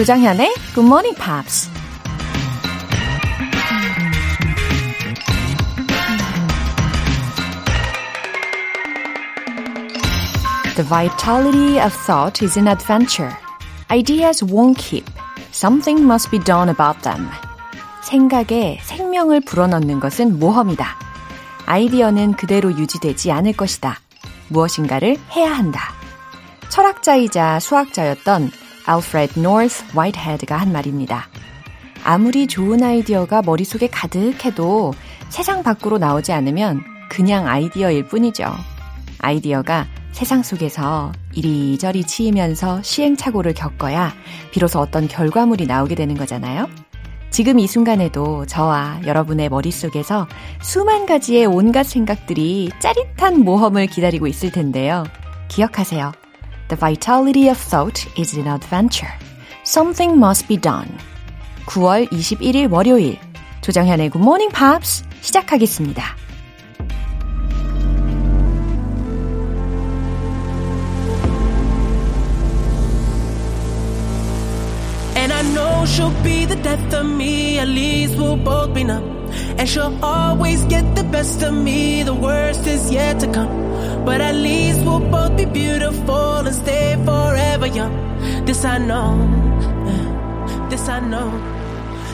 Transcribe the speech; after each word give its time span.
조장현의 0.00 0.54
Good 0.74 0.86
Morning 0.86 1.14
Pops. 1.14 1.68
The 10.74 10.88
vitality 10.88 11.78
of 11.78 11.92
thought 12.06 12.42
is 12.42 12.58
an 12.58 12.68
adventure. 12.68 13.30
Ideas 13.90 14.42
won't 14.42 14.78
keep. 14.78 15.04
Something 15.52 16.02
must 16.02 16.30
be 16.30 16.42
done 16.42 16.70
about 16.70 17.02
them. 17.02 17.28
생각에 18.02 18.78
생명을 18.80 19.40
불어넣는 19.40 20.00
것은 20.00 20.38
모험이다. 20.38 20.96
아이디어는 21.66 22.36
그대로 22.36 22.72
유지되지 22.72 23.32
않을 23.32 23.52
것이다. 23.52 24.00
무엇인가를 24.48 25.18
해야 25.36 25.52
한다. 25.52 25.92
철학자이자 26.70 27.60
수학자였던 27.60 28.59
알프레드 28.90 29.38
노스 29.38 29.84
화이트헤드가 29.94 30.56
한 30.56 30.72
말입니다. 30.72 31.28
아무리 32.02 32.48
좋은 32.48 32.82
아이디어가 32.82 33.42
머릿속에 33.42 33.86
가득해도 33.86 34.94
세상 35.28 35.62
밖으로 35.62 35.98
나오지 35.98 36.32
않으면 36.32 36.82
그냥 37.08 37.46
아이디어일 37.46 38.08
뿐이죠. 38.08 38.44
아이디어가 39.20 39.86
세상 40.10 40.42
속에서 40.42 41.12
이리저리 41.34 42.02
치이면서 42.02 42.82
시행착오를 42.82 43.54
겪어야 43.54 44.12
비로소 44.50 44.80
어떤 44.80 45.06
결과물이 45.06 45.66
나오게 45.66 45.94
되는 45.94 46.16
거잖아요. 46.16 46.68
지금 47.30 47.60
이 47.60 47.68
순간에도 47.68 48.44
저와 48.46 49.02
여러분의 49.06 49.50
머릿속에서 49.50 50.26
수만 50.62 51.06
가지의 51.06 51.46
온갖 51.46 51.84
생각들이 51.84 52.70
짜릿한 52.80 53.44
모험을 53.44 53.86
기다리고 53.86 54.26
있을 54.26 54.50
텐데요. 54.50 55.04
기억하세요. 55.46 56.10
The 56.69 56.75
vitality 56.75 57.49
of 57.49 57.57
thought 57.57 58.05
is 58.17 58.35
an 58.37 58.47
adventure. 58.47 59.13
Something 59.63 60.17
must 60.17 60.47
be 60.47 60.57
done. 60.57 60.89
9월 61.67 62.09
21일 62.11 62.71
월요일 62.71 63.17
조정현의 63.61 64.11
Good 64.11 64.23
Morning 64.23 64.53
Pops 64.53 65.03
시작하겠습니다. 65.21 66.15
And 75.17 75.33
I 75.33 75.41
know 75.53 75.85
she'll 75.85 76.13
be 76.23 76.45
the 76.45 76.61
death 76.61 76.93
of 76.93 77.05
me, 77.05 77.57
at 77.57 77.67
least 77.67 78.15
we'll 78.17 78.37
both 78.37 78.73
be 78.73 78.83
numb. 78.83 79.18
And 79.58 79.68
she'll 79.68 79.96
always 80.04 80.64
get 80.64 80.94
the 80.96 81.04
best 81.04 81.42
of 81.42 81.54
me, 81.54 82.02
the 82.02 82.14
worst 82.14 82.66
is 82.66 82.90
yet 82.90 83.20
to 83.20 83.32
come. 83.32 84.04
But 84.04 84.20
at 84.20 84.34
least 84.34 84.80
we'll 84.84 85.00
both 85.00 85.36
be 85.36 85.44
beautiful 85.44 86.46
and 86.46 86.54
stay 86.54 86.96
forever 87.04 87.66
young. 87.66 87.94
This 88.44 88.64
I 88.64 88.78
know, 88.78 89.16
this 90.70 90.88
I 90.88 91.00
know. 91.00 91.30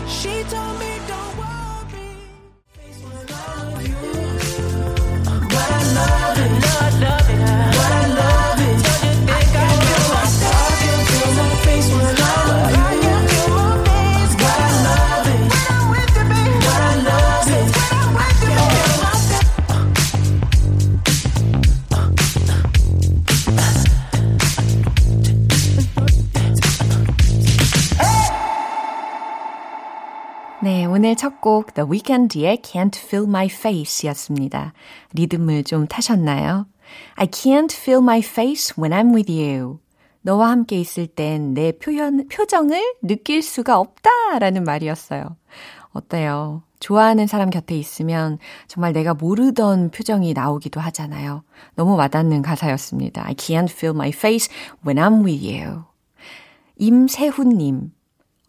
She 0.08 0.45
네, 30.66 30.84
오늘 30.84 31.14
첫 31.14 31.40
곡 31.40 31.74
The 31.74 31.88
Weeknd의 31.88 32.56
Can't 32.56 32.96
Feel 32.98 33.28
My 33.28 33.46
Face 33.46 34.08
였습니다. 34.08 34.72
리듬을 35.12 35.62
좀 35.62 35.86
타셨나요? 35.86 36.66
I 37.14 37.28
can't 37.28 37.72
feel 37.72 38.02
my 38.02 38.18
face 38.18 38.74
when 38.77 38.90
I'm 38.90 39.14
with 39.14 39.30
you. 39.30 39.78
너와 40.22 40.50
함께 40.50 40.80
있을 40.80 41.06
땐 41.06 41.54
내 41.54 41.70
표현, 41.70 42.27
표정을 42.27 42.96
느낄 43.00 43.42
수가 43.42 43.78
없다라는 43.78 44.64
말이었어요. 44.64 45.36
어때요? 45.92 46.64
좋아하는 46.80 47.28
사람 47.28 47.50
곁에 47.50 47.77
있으면 47.77 48.38
정말 48.66 48.92
내가 48.92 49.14
모르던 49.14 49.92
표정이 49.92 50.33
나오기도 50.33 50.80
하잖아요. 50.80 51.44
너무 51.77 51.94
와닿는 51.94 52.42
가사였습니다. 52.42 53.24
I 53.24 53.34
can't 53.34 53.70
feel 53.70 53.94
my 53.94 54.08
face 54.08 54.52
when 54.84 54.98
I'm 54.98 55.24
with 55.24 55.46
you. 55.46 55.84
임세훈님. 56.77 57.92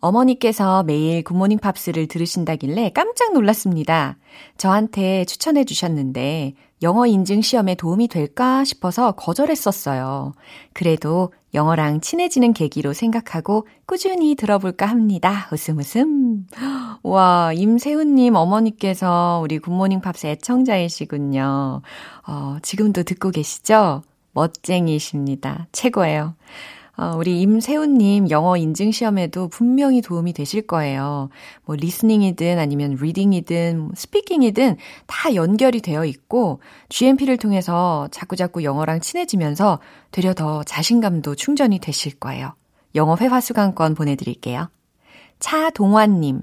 어머니께서 0.07 0.83
매일 0.83 1.23
굿모닝 1.23 1.59
팝스를 1.59 2.07
들으신다길래 2.07 2.91
깜짝 2.93 3.33
놀랐습니다. 3.33 4.17
저한테 4.57 5.25
추천해 5.25 5.63
주셨는데 5.63 6.53
영어 6.83 7.07
인증 7.07 7.41
시험에 7.41 7.75
도움이 7.75 8.07
될까 8.07 8.63
싶어서 8.63 9.13
거절했었어요. 9.13 10.33
그래도 10.73 11.31
영어랑 11.53 12.01
친해지는 12.01 12.53
계기로 12.53 12.93
생각하고 12.93 13.67
꾸준히 13.85 14.35
들어볼까 14.35 14.85
합니다. 14.85 15.47
웃음 15.51 15.79
웃음. 15.79 16.45
와, 17.03 17.51
임세훈님 17.53 18.35
어머니께서 18.35 19.39
우리 19.43 19.57
굿모닝 19.57 20.01
팝스 20.01 20.27
애청자이시군요. 20.27 21.81
어, 22.27 22.57
지금도 22.61 23.03
듣고 23.03 23.31
계시죠? 23.31 24.03
멋쟁이십니다. 24.33 25.67
최고예요. 25.71 26.35
어, 26.97 27.13
우리 27.15 27.41
임세훈님 27.41 28.31
영어 28.31 28.57
인증 28.57 28.91
시험에도 28.91 29.49
분명히 29.49 30.01
도움이 30.01 30.33
되실 30.33 30.65
거예요. 30.65 31.29
뭐 31.63 31.75
listening이든 31.75 32.57
아니면 32.57 32.97
reading이든 32.99 33.91
speaking이든 33.95 34.77
다 35.05 35.35
연결이 35.35 35.79
되어 35.79 36.05
있고 36.05 36.59
GMP를 36.89 37.37
통해서 37.37 38.07
자꾸자꾸 38.09 38.63
영어랑 38.63 38.99
친해지면서 38.99 39.79
되려 40.09 40.33
더 40.33 40.63
자신감도 40.63 41.35
충전이 41.35 41.77
되실 41.79 42.17
거예요. 42.19 42.53
영어 42.95 43.15
회화 43.15 43.39
수강권 43.41 43.93
보내드릴게요. 43.93 44.69
차동환님. 45.39 46.41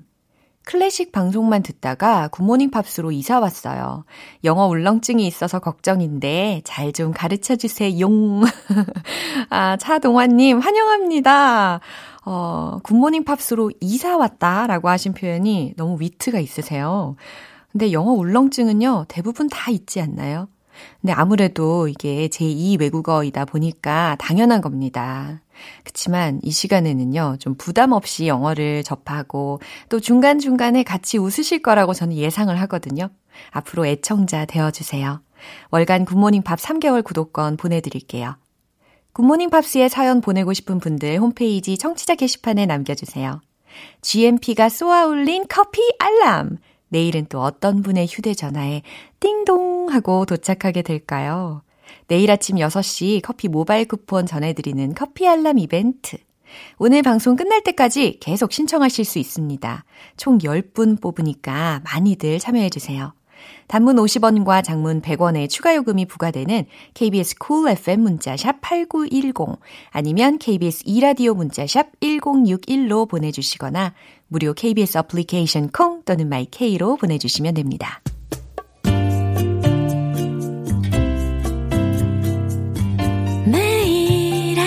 클래식 0.64 1.12
방송만 1.12 1.62
듣다가 1.62 2.28
굿모닝 2.28 2.70
팝스로 2.70 3.12
이사 3.12 3.38
왔어요. 3.38 4.04
영어 4.44 4.66
울렁증이 4.66 5.26
있어서 5.26 5.58
걱정인데 5.58 6.62
잘 6.64 6.92
좀 6.94 7.12
가르쳐 7.12 7.56
주세요. 7.56 7.98
용. 8.00 8.42
아, 9.50 9.76
차동환님 9.76 10.60
환영합니다. 10.60 11.80
어, 12.24 12.78
굿모닝 12.82 13.24
팝스로 13.24 13.72
이사 13.80 14.16
왔다라고 14.16 14.88
하신 14.88 15.12
표현이 15.12 15.74
너무 15.76 15.96
위트가 16.00 16.38
있으세요. 16.38 17.16
근데 17.72 17.90
영어 17.92 18.12
울렁증은요, 18.12 19.06
대부분 19.08 19.48
다 19.48 19.70
있지 19.72 20.00
않나요? 20.00 20.48
근데 21.00 21.12
아무래도 21.12 21.88
이게 21.88 22.28
제2 22.28 22.80
외국어이다 22.80 23.44
보니까 23.44 24.16
당연한 24.20 24.60
겁니다. 24.60 25.40
그치만 25.84 26.40
이 26.42 26.50
시간에는요, 26.50 27.36
좀 27.38 27.54
부담 27.56 27.92
없이 27.92 28.26
영어를 28.26 28.82
접하고 28.82 29.60
또 29.88 30.00
중간중간에 30.00 30.82
같이 30.82 31.18
웃으실 31.18 31.62
거라고 31.62 31.94
저는 31.94 32.16
예상을 32.16 32.58
하거든요. 32.62 33.10
앞으로 33.50 33.86
애청자 33.86 34.44
되어주세요. 34.44 35.20
월간 35.70 36.04
굿모닝 36.04 36.42
팝스 36.42 36.58
3개월 36.58 37.04
구독권 37.04 37.56
보내드릴게요. 37.56 38.36
굿모닝 39.12 39.50
팝스에 39.50 39.88
사연 39.88 40.20
보내고 40.20 40.52
싶은 40.52 40.80
분들 40.80 41.18
홈페이지 41.18 41.78
청취자 41.78 42.16
게시판에 42.16 42.66
남겨주세요. 42.66 43.40
GMP가 44.02 44.68
쏘아올린 44.68 45.46
커피 45.48 45.80
알람! 45.98 46.58
내일은 46.88 47.26
또 47.28 47.40
어떤 47.40 47.82
분의 47.82 48.06
휴대전화에 48.06 48.82
띵동 49.20 49.88
하고 49.90 50.26
도착하게 50.26 50.82
될까요? 50.82 51.62
내일 52.06 52.30
아침 52.30 52.56
6시 52.56 53.22
커피 53.22 53.48
모바일 53.48 53.86
쿠폰 53.86 54.26
전해드리는 54.26 54.94
커피 54.94 55.26
알람 55.26 55.58
이벤트. 55.58 56.18
오늘 56.78 57.02
방송 57.02 57.36
끝날 57.36 57.62
때까지 57.62 58.18
계속 58.20 58.52
신청하실 58.52 59.04
수 59.04 59.18
있습니다. 59.18 59.84
총 60.16 60.38
10분 60.38 61.00
뽑으니까 61.00 61.80
많이들 61.84 62.38
참여해주세요. 62.38 63.12
단문 63.66 63.96
50원과 63.96 64.62
장문 64.62 65.02
100원의 65.02 65.48
추가 65.48 65.74
요금이 65.74 66.06
부과되는 66.06 66.66
KBS 66.94 67.36
Cool 67.38 67.72
FM 67.72 68.00
문자샵 68.00 68.60
8910 68.60 69.58
아니면 69.90 70.38
KBS 70.38 70.82
이라디오 70.86 71.34
문자샵 71.34 72.00
1061로 72.00 73.08
보내주시거나 73.08 73.94
무료 74.28 74.54
KBS 74.54 74.98
어플리케이션 74.98 75.70
콩 75.70 76.02
또는 76.04 76.28
마이케이로 76.28 76.96
보내주시면 76.96 77.54
됩니다. 77.54 78.00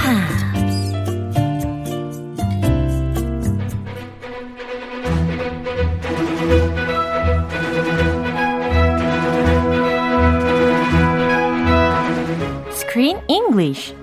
English. 13.30 13.94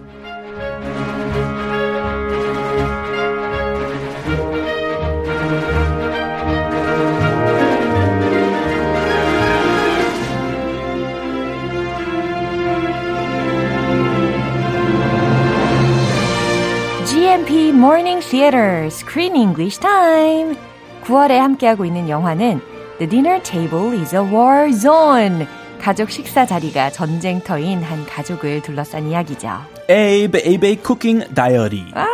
GMP 17.05 17.73
Morning 17.73 18.21
Theater 18.21 18.87
Screen 18.89 19.35
English 19.35 19.79
Time. 19.79 20.55
9월에 21.03 21.37
함께하고 21.37 21.83
있는 21.83 22.07
영화는 22.07 22.61
The 22.99 23.09
Dinner 23.09 23.41
Table 23.43 23.99
is 23.99 24.15
a 24.15 24.21
War 24.21 24.71
Zone. 24.71 25.45
가족 25.80 26.10
식사 26.10 26.44
자리가 26.44 26.90
전쟁터인 26.90 27.82
한 27.82 28.04
가족을 28.06 28.60
둘러싼 28.62 29.06
이야기죠. 29.08 29.48
Abe, 29.90 30.40
Abe 30.44 30.76
Cooking 30.84 31.32
Diary. 31.34 31.86
아, 31.94 32.06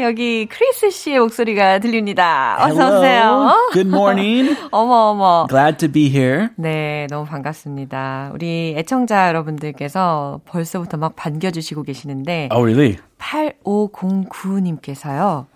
여기 0.00 0.46
크리스 0.46 0.90
씨의 0.90 1.18
목소리가 1.20 1.78
들립니다. 1.80 2.56
어서 2.60 2.74
Hello. 2.82 2.98
오세요. 2.98 3.56
Good 3.72 3.88
morning. 3.88 4.56
어머 4.70 5.10
어머. 5.10 5.46
Glad 5.48 5.78
to 5.78 5.90
be 5.90 6.08
here. 6.08 6.48
네, 6.56 7.06
너무 7.10 7.26
반갑습니다. 7.26 8.30
우리 8.34 8.74
애청자 8.76 9.26
여러분들께서 9.28 10.40
벌써부터 10.44 10.96
막 10.96 11.16
반겨주시고 11.16 11.82
계시는데 11.82 12.48
Oh, 12.52 12.62
really? 12.64 12.98
8509님께서요. 13.18 15.46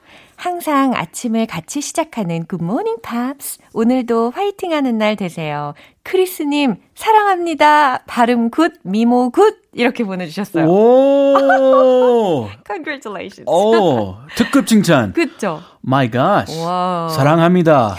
항상 0.48 0.94
아침을 0.94 1.46
같이 1.46 1.80
시작하는 1.80 2.46
굿모닝 2.46 2.98
팝스. 3.02 3.58
오늘도 3.74 4.30
화이팅 4.30 4.72
하는 4.72 4.96
날 4.96 5.16
되세요. 5.16 5.74
크리스님, 6.04 6.76
사랑합니다. 6.94 8.04
발음 8.06 8.48
good, 8.50 8.72
미모 8.84 9.30
good. 9.30 9.60
이렇게 9.74 10.04
보내주셨어요. 10.04 10.66
오! 10.68 12.48
Congratulations. 12.66 13.44
오, 13.46 14.14
특급 14.36 14.68
칭찬. 14.68 15.12
그쵸? 15.12 15.60
My 15.84 16.08
gosh. 16.08 16.56
와. 16.64 17.08
사랑합니다. 17.10 17.96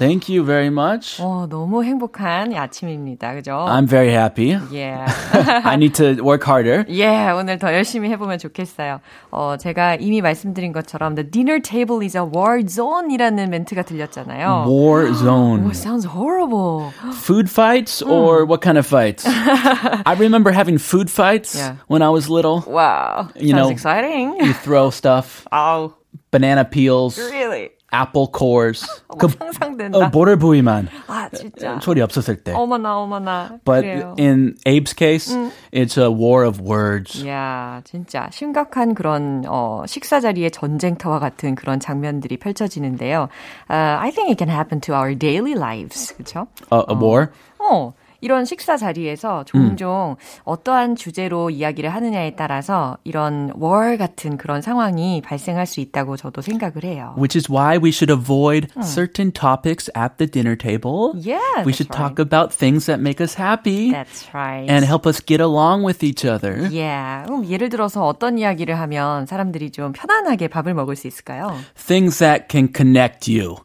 Thank 0.00 0.28
you 0.28 0.44
very 0.44 0.66
much. 0.68 1.22
어, 1.22 1.46
너무 1.48 1.82
행복한 1.82 2.52
아침입니다. 2.54 3.32
그죠? 3.34 3.52
I'm 3.66 3.86
very 3.88 4.10
happy. 4.10 4.50
Yeah. 4.70 5.10
I 5.64 5.74
need 5.76 5.94
to 5.94 6.22
work 6.22 6.44
harder. 6.44 6.84
예, 6.90 7.30
오늘 7.30 7.58
더 7.58 7.72
열심히 7.72 8.10
해보면 8.10 8.38
좋겠어요. 8.38 9.00
어, 9.30 9.56
제가 9.58 9.94
이미 9.94 10.20
말씀드린 10.20 10.72
것처럼 10.72 11.14
The 11.14 11.30
dinner 11.30 11.60
table 11.62 12.04
is 12.04 12.14
a 12.14 12.22
war 12.22 12.60
zone이라는 12.62 13.48
멘트가 13.48 13.82
들렸잖아요. 13.82 14.66
War 14.68 15.12
zone. 15.14 15.64
Oh, 15.64 15.72
sounds 15.72 16.04
horrible. 16.06 16.92
Food 17.24 17.48
fights 17.48 18.02
or 18.02 18.44
what 18.44 18.60
kind 18.60 18.76
of 18.76 18.86
fights? 18.86 19.24
I 19.26 20.14
remember 20.18 20.52
having 20.52 20.76
food 20.78 21.08
fights 21.10 21.56
Yeah. 21.56 21.76
when 21.88 22.02
I 22.02 22.10
was 22.10 22.28
little. 22.28 22.62
Wow, 22.66 23.30
You 23.34 23.50
sounds 23.50 23.56
know, 23.56 23.68
exciting. 23.70 24.36
You 24.44 24.52
throw 24.52 24.90
stuff, 24.90 25.46
Oh, 25.50 25.94
banana 26.30 26.64
peels, 26.66 27.16
really? 27.18 27.70
Apple 27.93 28.27
cores. 28.31 28.85
어머, 29.07 29.27
상상된다. 29.27 29.97
어, 29.97 30.09
모를 30.09 30.37
부위만 30.37 30.87
아, 31.07 31.29
진짜. 31.29 31.79
소리 31.81 32.01
없었을 32.01 32.37
때. 32.43 32.53
어머나, 32.53 32.97
어머나. 32.97 33.59
But 33.65 33.81
그래요. 33.83 34.15
in 34.17 34.55
Abe's 34.65 34.93
case, 34.95 35.35
it's 35.73 35.97
a 35.97 36.09
war 36.09 36.45
of 36.45 36.61
words. 36.61 37.25
야, 37.27 37.81
진짜 37.83 38.29
심각한 38.31 38.93
그런 38.95 39.43
어, 39.47 39.83
식사 39.87 40.19
자리의 40.19 40.51
전쟁터와 40.51 41.19
같은 41.19 41.55
그런 41.55 41.79
장면들이 41.79 42.37
펼쳐지는데요. 42.37 43.29
Uh, 43.69 43.97
I 43.99 44.11
think 44.11 44.29
it 44.29 44.37
can 44.37 44.49
happen 44.49 44.79
to 44.81 44.95
our 44.95 45.13
daily 45.15 45.53
lives. 45.53 46.13
그렇죠? 46.15 46.47
A, 46.71 46.83
a 46.89 46.95
war? 46.95 47.29
어, 47.59 47.93
이런 48.22 48.46
식사 48.46 48.78
자리에서 48.78 49.44
종종 49.44 50.16
어떠한 50.44 50.96
주제로 50.96 51.50
이야기를 51.50 51.90
하느냐에 51.90 52.34
따라서 52.34 52.96
이런 53.04 53.52
war 53.60 53.98
같은 53.98 54.38
그런 54.38 54.62
상황이 54.62 55.20
발생할 55.20 55.66
수 55.66 55.80
있다고 55.80 56.16
저도 56.16 56.40
생각을 56.40 56.84
해요. 56.84 57.14
Which 57.18 57.36
is 57.36 57.52
why 57.52 57.76
we 57.76 57.90
should 57.90 58.10
avoid 58.10 58.68
certain 58.82 59.30
topics 59.32 59.90
at 59.94 60.16
the 60.16 60.26
dinner 60.26 60.56
table. 60.56 61.12
Yeah, 61.14 61.38
we 61.60 61.70
that's 61.72 61.76
should 61.76 61.92
right. 61.92 62.16
talk 62.16 62.18
about 62.18 62.56
things 62.56 62.86
that 62.86 63.00
make 63.04 63.20
us 63.20 63.36
happy 63.36 63.92
That's 63.92 64.24
right. 64.32 64.64
and 64.66 64.82
help 64.84 65.06
us 65.06 65.20
get 65.20 65.42
along 65.44 65.84
with 65.84 66.02
each 66.02 66.24
other. 66.24 66.66
Yeah. 66.72 67.26
그럼 67.28 67.44
예를 67.44 67.68
들어서 67.68 68.06
어떤 68.06 68.38
이야기를 68.38 68.80
하면 68.80 69.26
사람들이 69.26 69.70
좀 69.72 69.92
편안하게 69.92 70.48
밥을 70.48 70.72
먹을 70.72 70.96
수 70.96 71.06
있을까요? 71.06 71.52
Things 71.76 72.18
that 72.18 72.48
can 72.50 72.72
connect 72.74 73.28
you. 73.28 73.56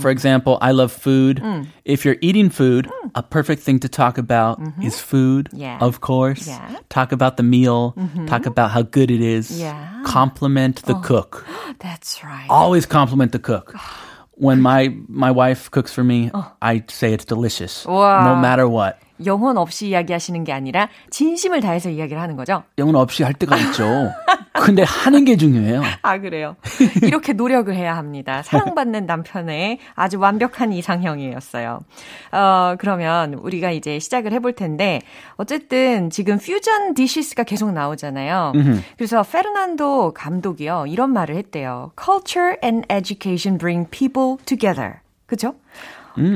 For 0.00 0.10
example, 0.12 0.58
I 0.62 0.70
love 0.70 0.92
food. 0.94 1.42
If 1.84 2.06
you're 2.06 2.18
eating 2.22 2.50
food, 2.50 2.88
a 3.16 3.22
perfect 3.22 3.64
thing 3.64 3.80
to 3.80 3.83
talk 3.89 4.17
about 4.17 4.59
mm-hmm. 4.59 4.81
is 4.81 4.99
food, 4.99 5.49
Yeah. 5.53 5.77
of 5.81 6.01
course. 6.01 6.47
Yeah. 6.47 6.79
Talk 6.89 7.11
about 7.11 7.37
the 7.37 7.43
meal, 7.43 7.93
mm-hmm. 7.97 8.25
talk 8.25 8.45
about 8.45 8.71
how 8.71 8.81
good 8.83 9.11
it 9.11 9.21
is. 9.21 9.59
Yeah. 9.59 10.03
Compliment 10.05 10.83
the 10.83 10.95
oh, 10.95 11.01
cook. 11.01 11.45
That's 11.79 12.23
right. 12.23 12.47
always 12.49 12.85
compliment 12.85 13.31
the 13.31 13.39
cook. 13.39 13.73
When 14.37 14.59
my 14.61 14.91
my 15.07 15.31
wife 15.31 15.71
cooks 15.71 15.93
for 15.93 16.03
me, 16.03 16.29
oh. 16.33 16.51
I 16.61 16.83
say 16.89 17.13
it's 17.13 17.23
delicious, 17.23 17.85
Wow. 17.85 18.25
no 18.25 18.35
matter 18.35 18.67
what. 18.67 18.99
영혼 19.25 19.57
없이 19.57 19.89
이야기하시는 19.89 20.43
게 20.43 20.51
아니라 20.51 20.89
진심을 21.09 21.61
다해서 21.61 21.89
이야기를 21.89 22.21
하는 22.21 22.35
거죠? 22.35 22.63
영혼 22.77 22.95
없이 22.95 23.23
할 23.23 23.33
때가 23.33 23.57
있죠. 23.57 24.11
근데 24.53 24.83
하는 24.83 25.25
게 25.25 25.35
중요해요. 25.35 25.81
아, 26.01 26.17
그래요. 26.17 26.55
이렇게 27.03 27.33
노력을 27.33 27.73
해야 27.73 27.97
합니다. 27.97 28.41
사랑받는 28.43 29.05
남편의 29.05 29.79
아주 29.95 30.17
완벽한 30.17 30.71
이상형이었어요. 30.71 31.81
어, 32.31 32.75
그러면 32.79 33.33
우리가 33.33 33.71
이제 33.71 33.99
시작을 33.99 34.31
해볼 34.33 34.53
텐데, 34.53 35.01
어쨌든 35.35 36.09
지금 36.09 36.37
fusion 36.37 36.93
dishes가 36.93 37.43
계속 37.43 37.73
나오잖아요. 37.73 38.53
그래서 38.97 39.23
페르난도 39.23 40.13
감독이요, 40.13 40.85
이런 40.87 41.11
말을 41.11 41.35
했대요. 41.35 41.91
Culture 42.01 42.55
and 42.63 42.87
education 42.89 43.57
bring 43.57 43.89
people 43.89 44.37
together. 44.45 44.95
그죠? 45.25 45.55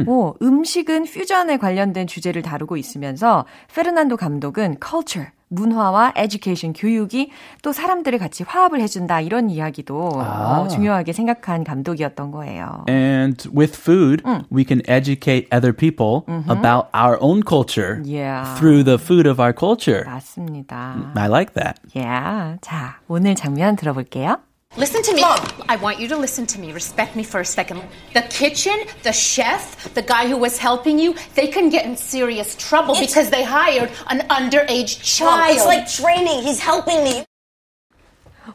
뭐, 0.06 0.36
음식은 0.42 1.04
퓨전에 1.06 1.58
관련된 1.58 2.08
주제를 2.08 2.42
다루고 2.42 2.78
있으면서 2.78 3.46
페르난도 3.74 4.18
감독은 4.18 4.78
culture, 4.86 5.30
문화와 5.52 6.14
education, 6.16 6.74
교육이 6.74 7.32
또 7.64 7.72
사람들을 7.72 8.20
같이 8.20 8.44
화합을 8.44 8.82
해준다 8.82 9.20
이런 9.22 9.50
이야기도 9.50 10.12
어, 10.14 10.68
중요하게 10.68 11.12
생각한 11.12 11.64
감독이었던 11.64 12.30
거예요. 12.30 12.86
And 12.88 13.50
with 13.56 13.74
food, 13.76 14.22
we 14.54 14.64
can 14.64 14.82
educate 14.88 15.48
other 15.52 15.74
people 15.76 16.22
about 16.50 16.90
our 16.94 17.18
own 17.20 17.42
culture 17.44 18.00
Yeah. 18.06 18.54
through 18.60 18.84
the 18.84 19.00
food 19.00 19.28
of 19.28 19.42
our 19.42 19.54
culture. 19.58 20.04
맞습니다. 20.06 21.14
I 21.16 21.28
like 21.28 21.54
that. 21.56 21.80
Yeah. 21.96 22.60
자, 22.62 23.00
오늘 23.08 23.34
장면 23.34 23.76
들어볼게요. 23.76 24.38
Listen 24.78 25.02
to 25.02 25.14
me. 25.14 25.24
I 25.24 25.78
want 25.82 26.00
you 26.00 26.08
to 26.10 26.16
listen 26.16 26.46
to 26.46 26.60
me. 26.60 26.72
Respect 26.72 27.16
me 27.16 27.24
for 27.24 27.40
a 27.40 27.46
second. 27.46 27.82
The 28.14 28.22
kitchen, 28.22 28.86
the 29.02 29.12
chef, 29.12 29.94
the 29.96 30.02
guy 30.02 30.28
who 30.28 30.38
was 30.38 30.58
helping 30.58 31.00
you, 31.00 31.16
they 31.34 31.48
can 31.48 31.70
get 31.70 31.86
in 31.86 31.98
serious 31.98 32.56
trouble 32.56 32.96
because 33.00 33.30
they 33.32 33.44
hired 33.44 33.92
an 34.08 34.20
underage 34.30 35.20
Mom, 35.22 35.40
child. 35.40 35.56
it's 35.56 35.66
like 35.66 35.90
training. 35.90 36.44
He's 36.44 36.60
helping 36.60 37.04
me. 37.04 37.26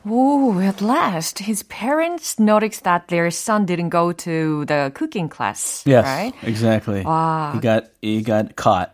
Oh, 0.08 0.60
at 0.60 0.82
last, 0.84 1.40
his 1.40 1.64
parents 1.64 2.40
noticed 2.40 2.84
that 2.84 3.08
their 3.08 3.32
son 3.32 3.66
didn't 3.66 3.90
go 3.90 4.12
to 4.12 4.64
the 4.66 4.92
cooking 4.94 5.28
class. 5.28 5.82
Yes, 5.84 6.06
Right? 6.06 6.34
exactly. 6.44 7.02
Wow. 7.04 7.54
He 7.54 7.60
got 7.60 7.86
he 8.00 8.22
got 8.22 8.56
caught. 8.56 8.92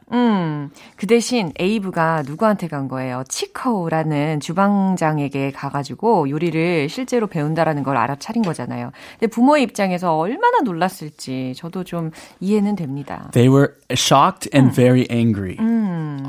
그 0.96 1.06
대신 1.06 1.52
에이브가 1.60 2.24
누구한테 2.26 2.68
간 2.70 2.88
거예요? 2.88 3.24
치커우라는 3.28 4.40
주방장에게 4.40 5.52
가가지고 5.52 6.30
요리를 6.30 6.88
실제로 6.90 7.28
배운다라는 7.28 7.84
걸 7.84 7.98
알아차린 7.98 8.42
거잖아요. 8.44 8.92
근데 9.20 9.28
부모의 9.30 9.64
입장에서 9.64 10.18
얼마나 10.18 10.62
놀랐을지 10.62 11.54
저도 11.58 11.84
좀 11.84 12.12
이해는 12.40 12.78
됩니다. 12.78 13.30
They 13.34 13.50
were 13.54 13.74
shocked 13.92 14.50
and 14.56 14.74
very 14.74 15.06
angry. 15.12 15.58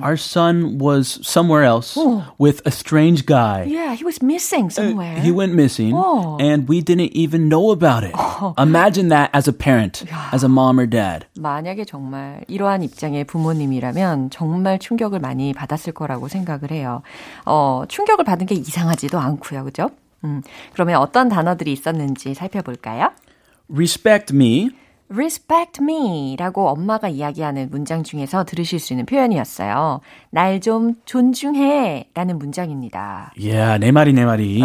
Our 0.02 0.16
son 0.18 0.78
was 0.78 1.20
somewhere 1.22 1.64
else 1.64 1.96
with 2.38 2.60
a 2.66 2.70
strange 2.72 3.24
guy. 3.24 3.64
Yeah, 3.64 3.94
he 3.94 4.04
was 4.04 4.20
missing 4.22 4.59
Somewhere. 4.69 5.19
He 5.21 5.31
went 5.31 5.53
missing, 5.53 5.93
Oh. 5.95 6.37
and 6.39 6.67
we 6.69 6.81
didn't 6.83 7.15
even 7.15 7.49
know 7.49 7.71
about 7.71 8.03
it. 8.05 8.13
Imagine 8.59 9.09
that 9.09 9.29
as 9.33 9.49
a 9.49 9.53
parent, 9.53 10.03
as 10.33 10.43
a 10.45 10.49
mom 10.49 10.79
or 10.79 10.87
dad. 10.89 11.25
만약에 11.39 11.85
정말 11.85 12.43
이러한 12.47 12.83
입장의 12.83 13.23
부모님이라면 13.25 14.29
정말 14.29 14.77
충격을 14.79 15.19
많이 15.19 15.53
받았을 15.53 15.93
거라고 15.93 16.27
생각을 16.27 16.71
해요. 16.71 17.01
어, 17.45 17.83
충격을 17.87 18.25
받은 18.25 18.45
게 18.45 18.55
이상하지도 18.55 19.17
않고요. 19.19 19.63
그죠? 19.63 19.89
음, 20.23 20.41
그러면 20.73 20.97
어떤 20.97 21.29
단어들이 21.29 21.71
있었는지 21.71 22.33
살펴볼까요? 22.33 23.11
Respect 23.73 24.35
me. 24.35 24.69
Respect 25.13 25.81
me 25.81 26.35
라고 26.37 26.69
엄마가 26.69 27.09
이야기하는 27.09 27.69
문장 27.71 28.03
중에서 28.03 28.43
들으실 28.45 28.79
수 28.79 28.93
있는 28.93 29.05
표현이었어요. 29.05 30.01
날 30.31 30.59
좀 30.61 30.95
존중해 31.05 32.09
라는 32.13 32.37
문장입니다. 32.39 33.33
Yeah, 33.37 33.79
내 33.79 33.91
말이 33.91 34.13
내 34.13 34.25
말이. 34.25 34.61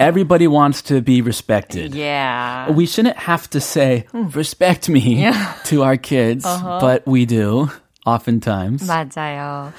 Everybody 0.00 0.46
wants 0.48 0.82
to 0.84 1.02
be 1.02 1.20
respected. 1.20 1.94
Yeah. 1.94 2.72
We 2.72 2.84
shouldn't 2.86 3.16
have 3.28 3.48
to 3.50 3.60
say 3.60 4.04
respect 4.34 4.88
me 4.90 5.30
to 5.66 5.82
our 5.82 5.96
kids, 5.96 6.44
but 6.80 7.02
we 7.06 7.26
do 7.26 7.68
oftentimes. 8.06 8.86
맞아요. 8.88 9.72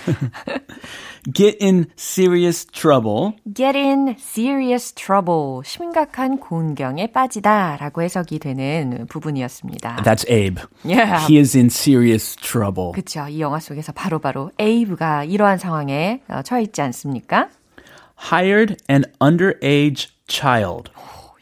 Get 1.34 1.58
in 1.62 1.88
serious 1.98 2.66
trouble. 2.66 3.34
get 3.54 3.78
in 3.78 4.16
serious 4.18 4.94
trouble. 4.94 5.62
심각한 5.66 6.40
곤경에 6.40 7.08
빠지다 7.08 7.78
라고 7.78 8.02
해석이 8.02 8.40
되는 8.40 9.06
부분이었습니다. 9.08 9.98
That's 10.04 10.30
Abe. 10.30 10.64
Yeah. 10.84 11.26
He 11.28 11.38
is 11.38 11.58
in 11.58 11.68
serious 11.68 12.36
trouble. 12.36 12.92
그쵸. 12.94 13.28
이 13.28 13.42
영화 13.42 13.60
속에서 13.60 13.92
바로 13.92 14.20
바로 14.20 14.52
에이브가 14.60 15.26
이러한 15.26 15.58
상황에 15.58 16.22
어, 16.30 16.42
처해 16.42 16.64
있지 16.64 16.82
않습니까? 16.82 17.50
Hired 18.32 18.78
an 18.90 19.04
underage 19.22 20.10
child. 20.28 20.92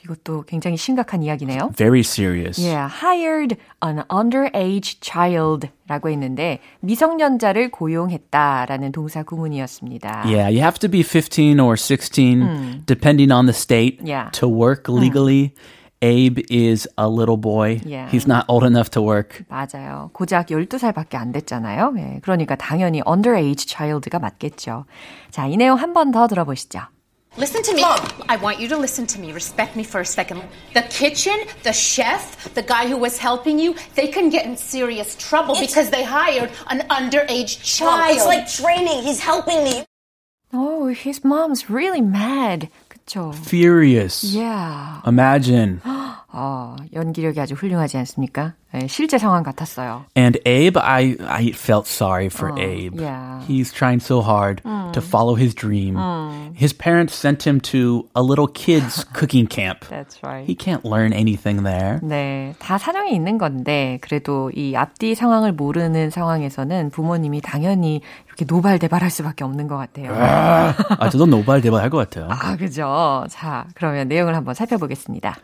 이것도 0.07 0.43
굉장히 0.47 0.77
심각한 0.77 1.21
이야기네요. 1.21 1.71
Very 1.75 1.99
serious. 1.99 2.59
Yeah, 2.61 2.87
hired 2.87 3.57
an 3.83 4.03
underage 4.09 4.99
child 5.01 5.67
라고 5.87 6.09
했는데 6.09 6.59
미성년자를 6.79 7.71
고용했다라는 7.71 8.91
동사 8.93 9.23
구문이었습니다. 9.23 10.23
Yeah, 10.25 10.47
you 10.49 10.59
have 10.61 10.79
to 10.79 10.89
be 10.89 11.01
15 11.03 11.59
or 11.59 11.75
16, 11.77 12.83
depending 12.85 13.31
on 13.33 13.45
the 13.45 13.53
state, 13.53 13.99
Yeah. 14.03 14.31
to 14.39 14.47
work 14.47 14.87
legally. 14.89 15.53
Abe 15.99 16.43
is 16.51 16.87
a 16.99 17.07
little 17.09 17.37
boy. 17.41 17.81
Yeah. 17.83 18.07
He's 18.11 18.27
not 18.27 18.45
old 18.47 18.63
enough 18.63 18.91
to 18.91 19.01
work. 19.01 19.43
맞아요. 19.49 20.11
고작 20.13 20.45
12살밖에 20.47 21.15
안 21.15 21.31
됐잖아요. 21.31 21.91
예, 21.97 22.19
그러니까 22.21 22.55
당연히 22.55 23.01
underage 23.07 23.65
child가 23.67 24.19
맞겠죠. 24.19 24.85
자, 25.31 25.47
이 25.47 25.57
내용 25.57 25.79
한 25.79 25.93
번 25.93 26.11
더 26.11 26.27
들어보시죠. 26.27 26.81
Listen 27.37 27.61
to 27.63 27.73
me. 27.75 27.81
Mom. 27.81 27.99
I 28.27 28.35
want 28.37 28.59
you 28.59 28.67
to 28.69 28.77
listen 28.77 29.05
to 29.07 29.19
me. 29.19 29.31
Respect 29.31 29.75
me 29.75 29.83
for 29.83 30.01
a 30.01 30.05
second. 30.05 30.41
The 30.73 30.81
kitchen, 30.83 31.37
the 31.61 31.71
chef, 31.71 32.51
the 32.55 32.63
guy 32.63 32.87
who 32.87 32.97
was 32.97 33.17
helping 33.19 33.59
you, 33.59 33.75
they 33.93 34.07
can 34.07 34.29
get 34.29 34.45
in 34.47 34.57
serious 34.57 35.15
trouble 35.15 35.55
because 35.59 35.91
they 35.91 36.03
hired 36.03 36.49
an 36.67 36.79
underage 36.89 37.59
Mom, 37.79 37.99
child. 37.99 38.15
it's 38.15 38.25
like 38.25 38.49
training. 38.49 39.03
He's 39.03 39.19
helping 39.19 39.63
me. 39.63 39.85
Oh, 40.51 40.87
his 40.87 41.23
mom's 41.23 41.69
really 41.69 42.01
mad. 42.01 42.69
그쵸? 42.89 43.33
Furious. 43.35 44.23
Yeah. 44.23 45.01
Imagine. 45.05 45.81
어, 46.31 46.75
연기력이 46.93 47.39
아주 47.39 47.53
훌륭하지 47.55 47.97
않습니까? 47.99 48.53
예, 48.75 48.85
실제 48.87 49.17
상황 49.17 49.43
같았어요. 49.43 50.03
And 50.17 50.37
Abe, 50.45 50.77
I, 50.81 51.15
I 51.25 51.51
felt 51.55 51.87
sorry 51.87 52.25
for 52.27 52.51
Abe. 52.59 52.99
yeah. 53.01 53.41
He's 53.47 53.71
trying 53.71 54.01
so 54.03 54.19
hard 54.21 54.61
to 54.91 54.99
follow 55.01 55.35
his 55.35 55.55
dream. 55.55 55.95
His 56.53 56.73
parents 56.73 57.15
sent 57.15 57.47
him 57.47 57.61
to 57.71 58.09
a 58.13 58.21
little 58.21 58.47
kids 58.47 59.05
cooking 59.13 59.47
camp. 59.47 59.85
That's 59.89 60.21
right. 60.21 60.45
He 60.45 60.53
can't 60.53 60.83
learn 60.83 61.13
anything 61.13 61.63
there. 61.63 61.99
네, 62.03 62.53
다 62.59 62.77
사정이 62.77 63.13
있는 63.15 63.37
건데 63.37 63.97
그래도 64.01 64.51
이 64.53 64.75
앞뒤 64.75 65.15
상황을 65.15 65.53
모르는 65.53 66.09
상황에서는 66.09 66.89
부모님이 66.89 67.39
당연히 67.39 68.01
이렇게 68.27 68.43
노발대발할 68.45 69.09
수밖에 69.09 69.45
없는 69.45 69.67
것 69.69 69.77
같아요. 69.77 70.11
아, 70.13 71.09
저도 71.09 71.25
노발대발 71.25 71.81
할 71.81 71.89
것 71.89 71.97
같아요. 71.97 72.27
아, 72.29 72.57
그죠? 72.57 73.23
자, 73.29 73.65
그러면 73.75 74.09
내용을 74.09 74.35
한번 74.35 74.53
살펴보겠습니다. 74.55 75.37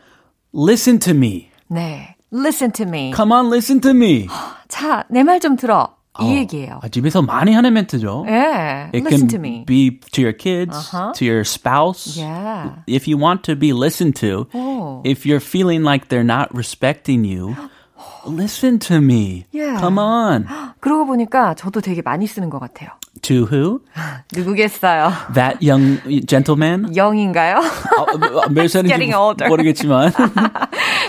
Listen 0.55 0.99
to 1.01 1.13
me. 1.13 1.51
네, 1.71 2.15
listen 2.33 2.73
to 2.73 2.85
me. 2.87 3.13
Come 3.15 3.33
on, 3.33 3.51
listen 3.51 3.81
to 3.81 3.91
me. 3.91 4.27
자, 4.69 5.05
내 5.11 5.23
말 5.23 5.41
좀 5.41 5.57
들어. 5.57 5.95
이 6.21 6.35
얘기예요. 6.35 6.81
아, 6.83 6.89
집에서 6.89 7.23
많이 7.23 7.53
하는 7.53 7.73
멘트죠. 7.75 8.25
예, 8.29 8.91
It 8.93 9.05
listen 9.07 9.29
can 9.29 9.29
to 9.29 9.39
me. 9.39 9.65
be 9.65 10.01
to 10.11 10.21
your 10.21 10.33
kids, 10.37 10.91
to 11.15 11.25
your 11.25 11.45
spouse. 11.45 12.19
Yeah. 12.19 12.83
If 12.89 13.07
you 13.07 13.17
want 13.17 13.45
to 13.45 13.55
be 13.55 13.73
listened 13.73 14.17
to, 14.17 14.49
Oh. 14.53 15.01
if 15.05 15.25
you're 15.25 15.39
feeling 15.39 15.85
like 15.85 16.09
they're 16.09 16.27
not 16.27 16.49
respecting 16.53 17.25
you, 17.25 17.55
listen 18.26 18.80
to 18.80 18.98
me. 18.98 19.46
Yeah. 19.54 19.80
Come 19.80 19.98
on. 20.00 20.48
그러고 20.80 21.06
보니까 21.06 21.54
저도 21.56 21.82
되게 21.82 22.02
많이 22.02 22.28
쓰는 22.28 22.50
것 22.50 22.60
같아요. 22.60 22.90
To 23.22 23.46
who? 23.46 23.80
누구겠어요? 24.36 25.12
That 25.34 25.60
young 25.66 26.02
gentleman? 26.26 26.92
영인가요? 26.98 27.58
어, 27.58 28.50
몇 28.50 28.68
살인지 28.68 28.90
getting 28.90 29.14
older. 29.16 29.48
모르겠지만. 29.50 30.12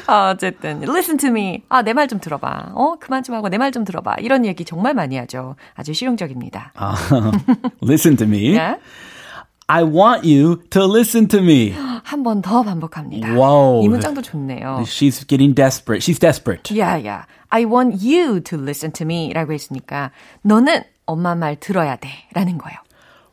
어, 0.06 0.30
어쨌든 0.34 0.82
listen 0.82 1.16
to 1.18 1.28
me. 1.30 1.62
아, 1.68 1.82
내 1.82 1.92
말 1.94 2.06
좀 2.08 2.20
들어봐. 2.20 2.72
어, 2.74 2.94
그만 3.00 3.22
좀 3.22 3.34
하고 3.34 3.48
내 3.48 3.56
말 3.58 3.72
좀 3.72 3.84
들어봐. 3.84 4.16
이런 4.18 4.44
얘기 4.44 4.64
정말 4.64 4.94
많이 4.94 5.16
하죠. 5.16 5.56
아주 5.74 5.94
실용적입니다. 5.94 6.72
listen 7.82 8.16
to 8.16 8.26
me. 8.26 8.54
예? 8.56 8.76
I 9.66 9.82
want 9.82 10.24
you 10.24 10.56
to 10.70 10.84
listen 10.84 11.26
to 11.28 11.40
me. 11.40 11.70
한 12.04 12.22
번 12.22 12.42
더 12.42 12.62
반복합니다. 12.62 13.32
와우. 13.34 13.82
이 13.82 13.88
문장도 13.88 14.20
좋네요. 14.22 14.82
She's 14.86 15.26
getting 15.26 15.54
desperate. 15.54 16.02
She's 16.04 16.18
desperate. 16.18 16.70
Yeah, 16.70 16.96
yeah. 16.96 17.24
I 17.48 17.64
want 17.64 18.04
you 18.04 18.40
to 18.40 18.58
listen 18.58 18.92
to 18.92 19.04
me 19.06 19.32
라고 19.32 19.52
했으니까 19.54 20.10
너는 20.42 20.82
엄마 21.06 21.34
말 21.34 21.56
들어야 21.56 21.96
돼 21.96 22.08
라는 22.34 22.58
거예요. 22.58 22.76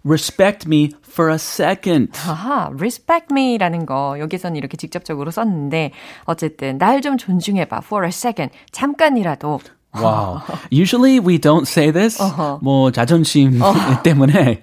Respect 0.06 0.68
me 0.68 0.92
for 1.06 1.30
a 1.30 1.36
second. 1.36 2.18
아하, 2.26 2.72
respect 2.74 3.28
me 3.32 3.58
라는 3.58 3.86
거 3.86 4.16
여기서는 4.20 4.56
이렇게 4.56 4.78
직접적으로 4.78 5.32
썼는데 5.32 5.92
어쨌든 6.24 6.78
날 6.78 7.02
좀 7.02 7.18
존중해봐 7.18 7.82
for 7.84 8.06
a 8.06 8.10
second 8.10 8.52
잠깐이라도 8.72 9.60
Wow. 9.95 10.43
Usually 10.71 11.21
we 11.21 11.39
don't 11.39 11.67
say 11.67 11.91
this. 11.91 12.19
뭐 12.61 12.91
자존심 12.93 13.59
때문에. 14.03 14.61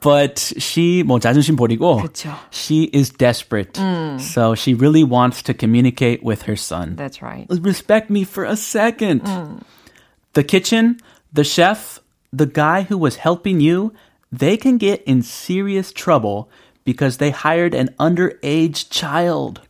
But 0.00 0.38
she 0.58 1.02
뭐 1.02 1.18
자존심 1.18 1.56
버리고 1.56 2.02
그쵸. 2.02 2.32
she 2.50 2.84
is 2.92 3.10
desperate. 3.10 3.76
So 4.20 4.54
she 4.54 4.74
really 4.74 5.02
wants 5.02 5.42
to 5.42 5.54
communicate 5.54 6.22
with 6.22 6.42
her 6.42 6.54
son. 6.54 6.94
That's 6.96 7.20
right. 7.20 7.46
Respect 7.50 8.10
me 8.10 8.22
for 8.22 8.44
a 8.44 8.56
second. 8.56 9.22
The 10.34 10.44
kitchen, 10.44 11.00
the 11.32 11.42
chef, 11.44 11.98
the 12.32 12.46
guy 12.46 12.82
who 12.82 12.96
was 12.98 13.16
helping 13.16 13.60
you, 13.60 13.92
they 14.30 14.56
can 14.56 14.76
get 14.78 15.02
in 15.04 15.22
serious 15.22 15.90
trouble 15.92 16.48
because 16.84 17.16
they 17.16 17.30
hired 17.30 17.74
an 17.74 17.88
underage 17.98 18.88
child. 18.90 19.62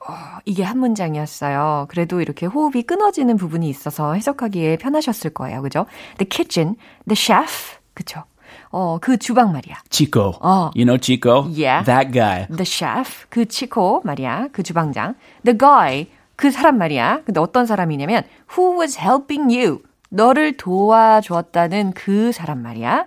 이게 0.45 0.63
한 0.63 0.79
문장이었어요. 0.79 1.87
그래도 1.89 2.21
이렇게 2.21 2.45
호흡이 2.45 2.83
끊어지는 2.83 3.37
부분이 3.37 3.69
있어서 3.69 4.13
해석하기에 4.13 4.77
편하셨을 4.77 5.31
거예요. 5.33 5.61
그죠? 5.61 5.85
The 6.17 6.27
kitchen, 6.29 6.75
the 7.07 7.15
chef. 7.15 7.77
그쵸? 7.93 8.23
어, 8.71 8.97
그 9.01 9.17
주방 9.17 9.51
말이야. 9.51 9.75
Chico. 9.89 10.33
Oh. 10.41 10.71
You 10.75 10.85
know 10.85 10.97
Chico? 10.99 11.43
Yeah. 11.47 11.85
That 11.85 12.11
guy. 12.11 12.47
The 12.47 12.65
chef, 12.65 13.27
그 13.29 13.45
치코 13.45 14.01
말이야. 14.03 14.47
그 14.51 14.63
주방장. 14.63 15.15
The 15.43 15.57
guy, 15.57 16.07
그 16.35 16.51
사람 16.51 16.77
말이야. 16.77 17.21
근데 17.25 17.39
어떤 17.39 17.65
사람이냐면 17.65 18.23
who 18.57 18.79
was 18.79 18.99
helping 18.99 19.55
you. 19.55 19.79
너를 20.09 20.57
도와주었다는 20.57 21.93
그 21.93 22.31
사람 22.31 22.61
말이야. 22.61 23.05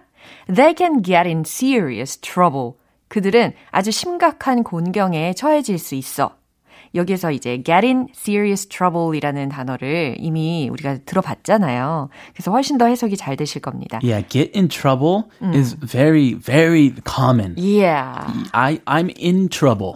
They 0.54 0.74
can 0.76 1.02
get 1.02 1.26
in 1.26 1.40
serious 1.40 2.18
trouble. 2.18 2.72
그들은 3.08 3.52
아주 3.70 3.90
심각한 3.90 4.62
곤경에 4.62 5.34
처해질 5.34 5.78
수 5.78 5.94
있어. 5.94 6.36
여기서 6.94 7.32
이제 7.32 7.62
get 7.64 7.84
in 7.84 8.06
serious 8.14 8.66
trouble이라는 8.68 9.48
단어를 9.48 10.16
이미 10.18 10.68
우리가 10.70 10.98
들어봤잖아요. 11.04 12.08
그래서 12.32 12.50
훨씬 12.50 12.78
더 12.78 12.86
해석이 12.86 13.16
잘 13.16 13.36
되실 13.36 13.60
겁니다. 13.60 14.00
Yeah, 14.02 14.26
get 14.28 14.52
in 14.56 14.68
trouble 14.68 15.24
is 15.54 15.74
very, 15.80 16.34
very 16.34 16.94
common. 17.04 17.56
Yeah. 17.56 18.26
I, 18.52 18.78
I'm 18.86 19.10
in 19.18 19.48
trouble. 19.48 19.92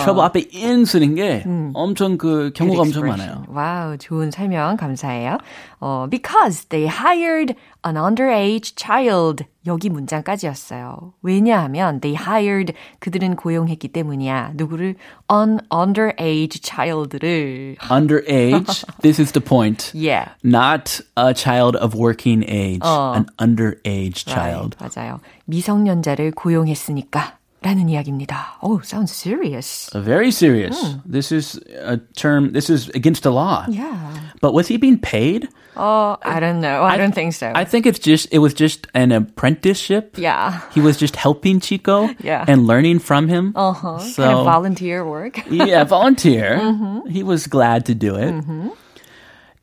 trouble 0.00 0.22
앞에 0.22 0.48
in 0.54 0.84
쓰는 0.84 1.14
게 1.14 1.44
엄청 1.74 2.16
그 2.16 2.52
경우가 2.54 2.82
엄청 2.82 3.06
많아요. 3.08 3.44
와우, 3.48 3.96
좋은 3.98 4.30
설명 4.30 4.76
감사해요. 4.76 5.38
어, 5.80 6.06
because 6.08 6.68
they 6.68 6.86
hired 6.86 7.54
an 7.84 7.96
underage 7.96 8.74
child. 8.76 9.44
여기 9.66 9.88
문장까지였어요. 9.90 11.14
왜냐하면 11.22 12.00
they 12.00 12.14
hired 12.14 12.74
그들은 13.00 13.36
고용했기 13.36 13.88
때문이야. 13.88 14.52
누구를 14.54 14.96
an 15.30 15.60
underage 15.70 16.60
child를 16.62 17.76
Underage, 17.90 18.84
this 19.02 19.20
is 19.20 19.32
the 19.32 19.44
point. 19.44 19.90
Yeah. 19.94 20.30
Not 20.44 21.00
a 21.16 21.34
child 21.34 21.76
of 21.76 21.94
working 21.94 22.44
age, 22.48 22.82
an 22.84 23.26
underage 23.38 24.24
child. 24.24 24.76
Right, 24.78 24.94
맞아요. 24.96 25.20
미성년자를 25.46 26.32
고용했으니까 26.32 27.38
라는 27.62 27.88
이야기입니다. 27.88 28.58
Oh, 28.62 28.80
sounds 28.84 29.12
serious. 29.12 29.90
Very 29.92 30.30
serious. 30.30 30.78
This 31.04 31.32
is 31.32 31.58
a 31.82 31.98
term, 32.14 32.52
this 32.52 32.70
is 32.70 32.88
against 32.94 33.22
the 33.24 33.32
law. 33.32 33.64
Yeah. 33.68 33.96
But 34.40 34.52
was 34.52 34.68
he 34.68 34.76
being 34.76 34.98
paid? 34.98 35.48
Oh, 35.76 36.16
I 36.22 36.40
don't 36.40 36.60
know. 36.60 36.82
I, 36.82 36.96
don't 36.96 37.14
think 37.14 37.34
so. 37.34 37.52
I 37.54 37.64
think 37.64 37.86
it's 37.86 37.98
just, 37.98 38.28
it 38.32 38.38
was 38.38 38.54
just 38.54 38.86
an 38.94 39.12
apprenticeship. 39.12 40.16
yeah. 40.18 40.62
He 40.72 40.80
was 40.80 40.96
just 40.96 41.16
helping 41.16 41.60
Chico 41.60 42.08
Yeah. 42.20 42.44
and 42.48 42.66
learning 42.66 43.00
from 43.00 43.28
him. 43.28 43.52
Uh-huh. 43.54 43.98
So, 43.98 44.22
kind 44.22 44.38
of 44.38 44.44
volunteer 44.44 45.04
work. 45.04 45.38
yeah, 45.50 45.84
volunteer. 45.84 47.02
He 47.08 47.22
was 47.22 47.46
glad 47.46 47.86
to 47.86 47.94
do 47.94 48.16
it. 48.16 48.44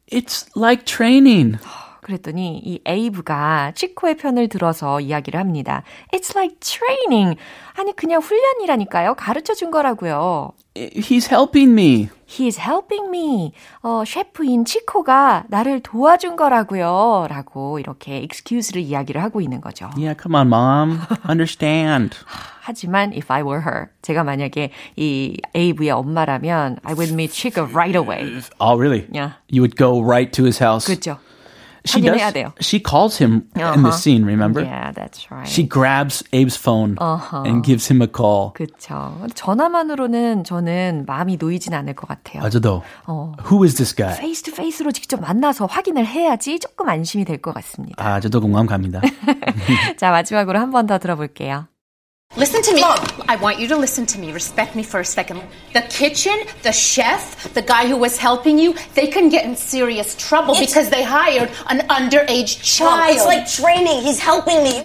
It's 0.08 0.56
like 0.56 0.86
training. 0.86 1.60
그랬더니 2.04 2.62
이 2.64 2.80
에이브가 2.86 3.72
치코의 3.76 4.18
편을 4.18 4.50
들어서 4.50 5.00
이야기를 5.00 5.40
합니다. 5.40 5.84
It's 6.12 6.36
like 6.36 6.60
training. 6.60 7.38
아니 7.76 7.96
그냥 7.96 8.22
훈련이라니까요. 8.22 9.16
가르쳐 9.16 9.54
준 9.56 9.72
거라고요. 9.72 10.52
He's 10.76 11.30
helping 11.32 11.72
me. 11.72 12.10
He's 12.28 12.60
helping 12.60 13.08
me. 13.10 13.54
어, 13.84 14.04
셰프인 14.06 14.66
치코가 14.66 15.44
나를 15.48 15.82
도와준 15.82 16.36
거라고요. 16.36 17.28
라고 17.30 17.78
이렇게 17.78 18.18
excuse를 18.18 18.82
이야기를 18.82 19.22
하고 19.22 19.40
있는 19.40 19.62
거죠. 19.62 19.90
Yeah, 19.96 20.16
come 20.20 20.36
on, 20.36 20.48
mom. 20.48 21.00
Understand. 21.30 22.18
하지만 22.62 23.14
if 23.14 23.32
I 23.32 23.44
were 23.44 23.62
her, 23.62 23.88
제가 24.02 24.24
만약에 24.24 24.72
이 24.96 25.38
에이브의 25.54 25.92
엄마라면 25.92 26.78
I 26.84 26.94
would 26.94 27.14
meet 27.14 27.34
Chico 27.34 27.66
right 27.66 27.96
away. 27.96 28.42
Oh, 28.60 28.76
really? 28.80 29.06
Yeah. 29.12 29.34
You 29.50 29.62
would 29.62 29.76
go 29.76 30.02
right 30.02 30.32
to 30.34 30.46
his 30.46 30.58
house. 30.64 30.86
그렇죠. 30.88 31.20
She 31.86 32.00
확인해야 32.02 32.32
does. 32.32 32.34
돼요. 32.34 32.52
She 32.62 32.80
calls 32.82 33.18
him 33.22 33.44
in 33.58 33.64
Uh-huh. 33.64 33.82
the 33.84 33.92
scene. 33.92 34.24
Remember? 34.26 34.64
Yeah, 34.64 34.94
that's 34.96 35.28
right. 35.30 35.48
She 35.48 35.68
grabs 35.68 36.24
Abe's 36.32 36.56
phone 36.56 36.96
Uh-huh. 36.98 37.44
and 37.46 37.62
gives 37.62 37.92
him 37.92 38.02
a 38.02 38.08
call. 38.08 38.54
그쵸. 38.54 39.20
전화만으로는 39.36 40.44
저는 40.46 41.04
마음이 41.08 41.38
놓이진 41.40 41.74
않을 41.74 41.94
것 41.96 42.08
같아요. 42.08 42.44
아 42.44 42.50
저도. 42.50 42.84
어. 43.06 43.34
Who 43.52 43.64
is 43.64 43.76
this 43.76 43.94
guy? 43.96 44.16
페이스 44.18 44.44
투 44.44 44.54
페이스로 44.54 44.92
직접 44.92 45.20
만나서 45.20 45.66
확인을 45.66 46.06
해야지 46.06 46.60
조금 46.60 46.88
안심이 46.90 47.26
될 47.26 47.42
것 47.42 47.54
같습니다. 47.54 47.96
아 48.04 48.20
저도 48.20 48.40
공감 48.42 48.66
갑니다. 48.66 49.02
자, 49.98 50.12
마지막으로 50.12 50.60
한 50.60 50.72
번 50.72 50.88
더 50.88 50.98
들어볼게요. 50.98 51.68
Listen 52.37 52.63
to 52.63 52.73
me. 52.75 52.83
I 53.27 53.37
want 53.41 53.59
you 53.59 53.67
to 53.69 53.77
listen 53.77 54.07
to 54.07 54.19
me. 54.19 54.33
Respect 54.33 54.77
me 54.77 54.83
for 54.85 55.01
a 55.01 55.05
second. 55.05 55.43
The 55.73 55.83
kitchen, 55.83 56.37
the 56.63 56.71
chef, 56.73 57.53
the 57.55 57.63
guy 57.63 57.89
who 57.89 57.97
was 57.97 58.17
helping 58.17 58.59
you, 58.59 58.75
they 58.95 59.09
can 59.09 59.29
get 59.29 59.45
in 59.45 59.57
serious 59.57 60.15
trouble 60.15 60.55
because 60.59 60.89
they 60.91 61.03
hired 61.03 61.51
an 61.69 61.81
underage 61.89 62.61
Mom, 62.81 63.01
child. 63.01 63.17
it's 63.17 63.27
like 63.27 63.49
training. 63.49 64.03
He's 64.03 64.21
helping 64.21 64.63
me. 64.63 64.85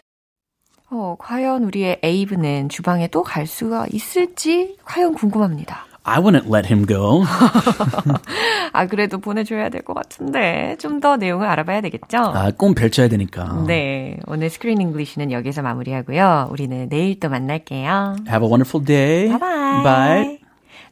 어, 0.89 1.15
과연 1.19 1.63
우리의 1.63 1.99
에이브는 2.03 2.69
주방에 2.69 3.07
또 3.07 3.23
갈 3.23 3.47
수가 3.47 3.87
있을지 3.91 4.77
과연 4.85 5.13
궁금합니다. 5.15 5.85
I 6.08 6.18
wouldn't 6.20 6.48
let 6.52 6.66
him 6.72 6.86
go. 6.86 7.22
아, 8.72 8.86
그래도 8.86 9.18
보내줘야 9.18 9.68
될 9.68 9.82
것 9.82 9.94
같은데 9.94 10.76
좀 10.78 10.98
더 11.00 11.16
내용을 11.16 11.46
알아봐야 11.46 11.80
되겠죠? 11.82 12.18
아, 12.18 12.50
꿈 12.50 12.74
펼쳐야 12.74 13.08
되니까. 13.08 13.64
네, 13.68 14.18
오늘 14.26 14.50
Screen 14.50 14.80
English는 14.80 15.30
여기서 15.30 15.62
마무리하고요. 15.62 16.48
우리는 16.50 16.88
내일 16.88 17.20
또 17.20 17.28
만날게요. 17.28 18.16
Have 18.26 18.44
a 18.46 18.50
wonderful 18.50 18.84
day. 18.84 19.28
바이바이. 19.38 19.82
Bye. 19.84 20.38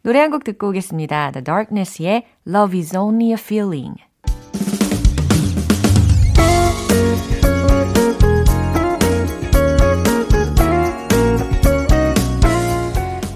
노래 0.02 0.20
한 0.20 0.30
곡 0.30 0.44
듣고 0.44 0.68
오겠습니다. 0.68 1.32
The 1.32 1.42
Darkness의 1.44 2.24
Love 2.46 2.78
is 2.78 2.96
Only 2.96 3.30
a 3.30 3.36
Feeling. 3.38 3.94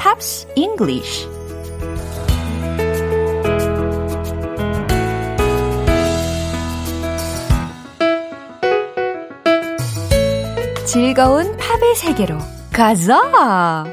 Pops 0.00 0.48
English 0.56 1.28
즐거운 10.86 11.54
팝의 11.58 11.94
세계로 11.96 12.38
가자! 12.72 13.84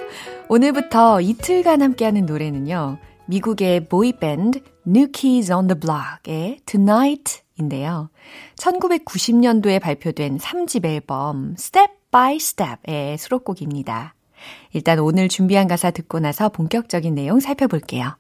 오늘부터 0.48 1.20
이틀간 1.20 1.82
함께하는 1.82 2.26
노래는요. 2.26 3.00
미국의 3.26 3.89
보이밴드 3.89 4.62
New 4.88 5.12
Kids 5.12 5.52
on 5.52 5.67
the 5.67 5.78
Block의 5.78 6.62
Tonight인데요. 6.65 8.10
1990년도에 8.56 9.82
발표된 9.82 10.38
3집 10.38 10.86
앨범 10.86 11.56
Step 11.60 11.91
by 12.12 12.38
Step의 12.38 13.17
수록곡입니다. 13.17 14.17
일단 14.73 15.00
오늘 15.00 15.30
준비한 15.30 15.67
가사 15.67 15.91
듣고 15.91 16.19
나서 16.19 16.50
본격적인 16.50 17.15
내용 17.15 17.39
살펴볼게요. 17.39 18.15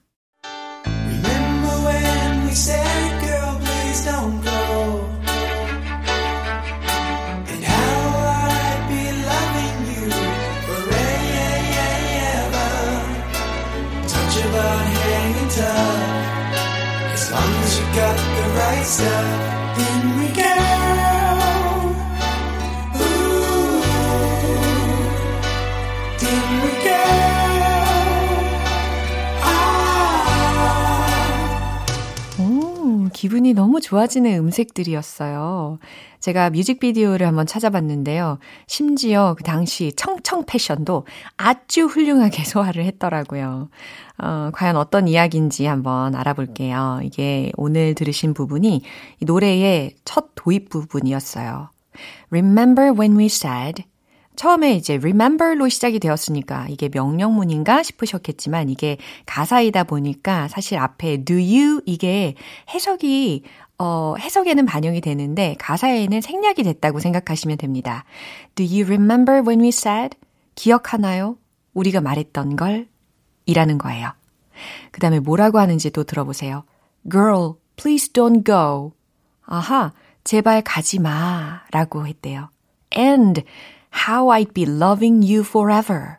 About 14.37 14.87
hanging 14.87 15.49
tough. 15.49 17.13
As 17.13 17.31
long 17.31 17.53
as 17.63 17.79
you 17.79 17.85
got 17.95 18.15
the 18.15 18.43
right 18.55 18.85
stuff. 18.85 19.46
기분이 33.17 33.55
너무 33.55 33.81
좋아지는 33.81 34.37
음색들이었어요. 34.37 35.79
제가 36.19 36.51
뮤직비디오를 36.51 37.25
한번 37.25 37.47
찾아봤는데요. 37.47 38.37
심지어 38.67 39.33
그 39.35 39.43
당시 39.43 39.91
청청 39.95 40.45
패션도 40.45 41.07
아주 41.35 41.85
훌륭하게 41.85 42.43
소화를 42.45 42.85
했더라고요. 42.85 43.69
어, 44.19 44.49
과연 44.53 44.77
어떤 44.77 45.07
이야기인지 45.07 45.65
한번 45.65 46.13
알아볼게요. 46.13 46.99
이게 47.01 47.51
오늘 47.57 47.95
들으신 47.95 48.35
부분이 48.35 48.83
이 49.19 49.25
노래의 49.25 49.95
첫 50.05 50.27
도입 50.35 50.69
부분이었어요. 50.69 51.71
Remember 52.29 52.93
when 52.93 53.17
we 53.17 53.25
said 53.25 53.83
처음에 54.37 54.75
이제 54.75 54.95
remember로 54.95 55.67
시작이 55.67 55.99
되었으니까 55.99 56.67
이게 56.69 56.89
명령문인가 56.93 57.83
싶으셨겠지만 57.83 58.69
이게 58.69 58.97
가사이다 59.25 59.83
보니까 59.83 60.47
사실 60.47 60.77
앞에 60.77 61.25
do 61.25 61.35
you 61.35 61.81
이게 61.85 62.35
해석이 62.73 63.43
어, 63.79 64.15
해석에는 64.19 64.65
반영이 64.65 65.01
되는데 65.01 65.55
가사에는 65.59 66.21
생략이 66.21 66.63
됐다고 66.63 66.99
생각하시면 66.99 67.57
됩니다. 67.57 68.05
Do 68.55 68.65
you 68.65 68.85
remember 68.85 69.41
when 69.41 69.61
we 69.61 69.69
said? 69.69 70.17
기억하나요? 70.55 71.37
우리가 71.73 72.01
말했던 72.01 72.55
걸? 72.55 72.87
이라는 73.45 73.77
거예요. 73.77 74.11
그 74.91 74.99
다음에 74.99 75.19
뭐라고 75.19 75.59
하는지 75.59 75.91
또 75.91 76.03
들어보세요. 76.03 76.63
Girl, 77.09 77.53
please 77.75 78.11
don't 78.13 78.45
go. 78.45 78.93
아하, 79.45 79.93
제발 80.23 80.63
가지 80.63 80.99
마. 80.99 81.61
라고 81.71 82.07
했대요. 82.07 82.49
And 82.95 83.43
how 84.07 84.27
I'd 84.27 84.53
be 84.53 84.65
loving 84.65 85.25
you 85.25 85.41
forever. 85.41 86.17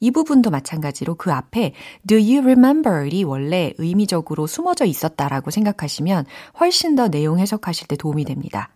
이 0.00 0.10
부분도 0.10 0.50
마찬가지로 0.50 1.16
그 1.16 1.30
앞에 1.30 1.74
do 2.06 2.16
you 2.16 2.38
remember이 2.38 3.22
원래 3.24 3.74
의미적으로 3.76 4.46
숨어져 4.46 4.86
있었다라고 4.86 5.50
생각하시면 5.50 6.24
훨씬 6.58 6.96
더 6.96 7.08
내용 7.08 7.38
해석하실 7.38 7.86
때 7.88 7.96
도움이 7.96 8.24
됩니다. 8.24 8.70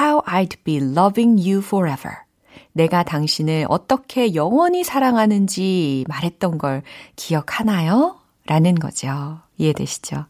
How 0.00 0.22
I'd 0.22 0.56
be 0.64 0.76
loving 0.76 1.38
you 1.40 1.58
forever. 1.58 2.16
내가 2.72 3.02
당신을 3.02 3.66
어떻게 3.68 4.34
영원히 4.34 4.82
사랑하는지 4.82 6.04
말했던 6.08 6.58
걸 6.58 6.82
기억하나요? 7.16 8.18
라는 8.46 8.74
거죠. 8.74 9.40
이해되시죠? 9.58 10.26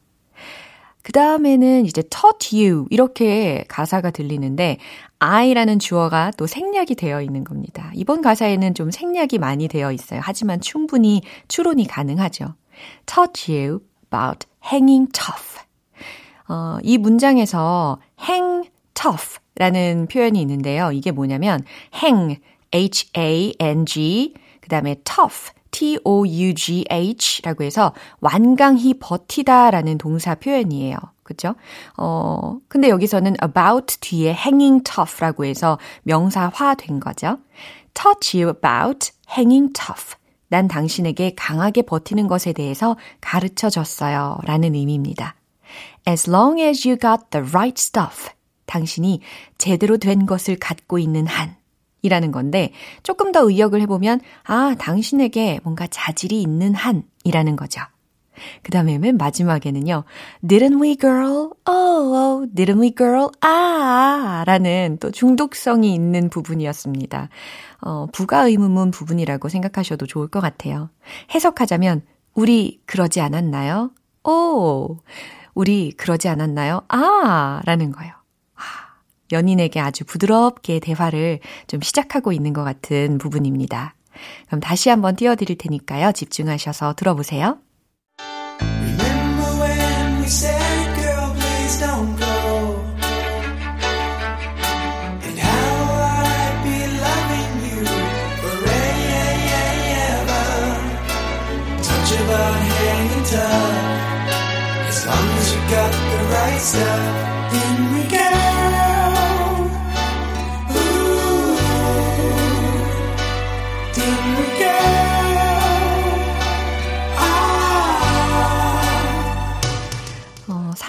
그 1.06 1.12
다음에는 1.12 1.86
이제 1.86 2.02
taught 2.02 2.56
you 2.60 2.86
이렇게 2.90 3.64
가사가 3.68 4.10
들리는데 4.10 4.78
I라는 5.20 5.78
주어가 5.78 6.32
또 6.36 6.48
생략이 6.48 6.96
되어 6.96 7.22
있는 7.22 7.44
겁니다. 7.44 7.92
이번 7.94 8.22
가사에는 8.22 8.74
좀 8.74 8.90
생략이 8.90 9.38
많이 9.38 9.68
되어 9.68 9.92
있어요. 9.92 10.18
하지만 10.20 10.60
충분히 10.60 11.22
추론이 11.46 11.86
가능하죠. 11.86 12.56
taught 13.06 13.52
you 13.52 13.82
about 14.06 14.48
hanging 14.64 15.08
tough. 15.12 15.60
어, 16.48 16.78
이 16.82 16.98
문장에서 16.98 18.00
hang 18.20 18.68
tough라는 18.94 20.08
표현이 20.10 20.40
있는데요. 20.40 20.90
이게 20.90 21.12
뭐냐면 21.12 21.62
hang, 21.94 22.40
h-a-n-g, 22.74 24.34
그 24.60 24.68
다음에 24.68 24.96
tough, 25.04 25.52
T-O-U-G-H라고 25.76 27.62
해서 27.62 27.92
완강히 28.20 28.94
버티다라는 28.98 29.98
동사 29.98 30.34
표현이에요. 30.34 30.96
그죠? 31.22 31.54
어, 31.98 32.58
근데 32.68 32.88
여기서는 32.88 33.36
about 33.42 33.98
뒤에 34.00 34.30
hanging 34.30 34.82
tough라고 34.84 35.44
해서 35.44 35.78
명사화 36.04 36.76
된 36.76 36.98
거죠. 36.98 37.38
touch 37.92 38.38
you 38.38 38.48
about 38.56 39.10
hanging 39.30 39.70
tough. 39.74 40.16
난 40.48 40.66
당신에게 40.66 41.34
강하게 41.36 41.82
버티는 41.82 42.26
것에 42.26 42.54
대해서 42.54 42.96
가르쳐 43.20 43.68
줬어요. 43.68 44.38
라는 44.44 44.74
의미입니다. 44.74 45.34
As 46.08 46.30
long 46.30 46.58
as 46.58 46.88
you 46.88 46.96
got 46.98 47.24
the 47.30 47.46
right 47.46 47.78
stuff. 47.78 48.30
당신이 48.64 49.20
제대로 49.58 49.98
된 49.98 50.24
것을 50.24 50.56
갖고 50.58 50.98
있는 50.98 51.26
한. 51.26 51.56
이라는 52.06 52.32
건데, 52.32 52.72
조금 53.02 53.32
더 53.32 53.40
의역을 53.40 53.80
해보면, 53.82 54.20
아, 54.44 54.74
당신에게 54.78 55.60
뭔가 55.62 55.86
자질이 55.86 56.40
있는 56.40 56.74
한. 56.74 57.02
이라는 57.24 57.56
거죠. 57.56 57.82
그 58.62 58.70
다음에 58.70 58.98
맨 58.98 59.16
마지막에는요, 59.16 60.04
didn't 60.46 60.82
we 60.82 60.96
girl? 60.96 61.50
Oh, 61.66 62.14
oh, 62.14 62.54
didn't 62.54 62.80
we 62.80 62.94
girl? 62.94 63.28
아, 63.40 64.44
라는 64.46 64.98
또 65.00 65.10
중독성이 65.10 65.94
있는 65.94 66.28
부분이었습니다. 66.28 67.28
어, 67.80 68.06
부가 68.12 68.46
의문문 68.46 68.90
부분이라고 68.90 69.48
생각하셔도 69.48 70.06
좋을 70.06 70.28
것 70.28 70.40
같아요. 70.40 70.90
해석하자면, 71.34 72.02
우리 72.34 72.80
그러지 72.86 73.20
않았나요? 73.20 73.90
오, 74.24 74.98
우리 75.54 75.92
그러지 75.92 76.28
않았나요? 76.28 76.82
아, 76.88 77.62
라는 77.64 77.92
거예요. 77.92 78.12
연인에게 79.32 79.80
아주 79.80 80.04
부드럽게 80.04 80.80
대화를 80.80 81.40
좀 81.66 81.80
시작하고 81.80 82.32
있는 82.32 82.52
것 82.52 82.64
같은 82.64 83.18
부분입니다. 83.18 83.94
그럼 84.46 84.60
다시 84.60 84.88
한번 84.88 85.16
띄워드릴 85.16 85.58
테니까요. 85.58 86.12
집중하셔서 86.12 86.94
들어보세요. 86.94 87.58
Remember 106.66 107.15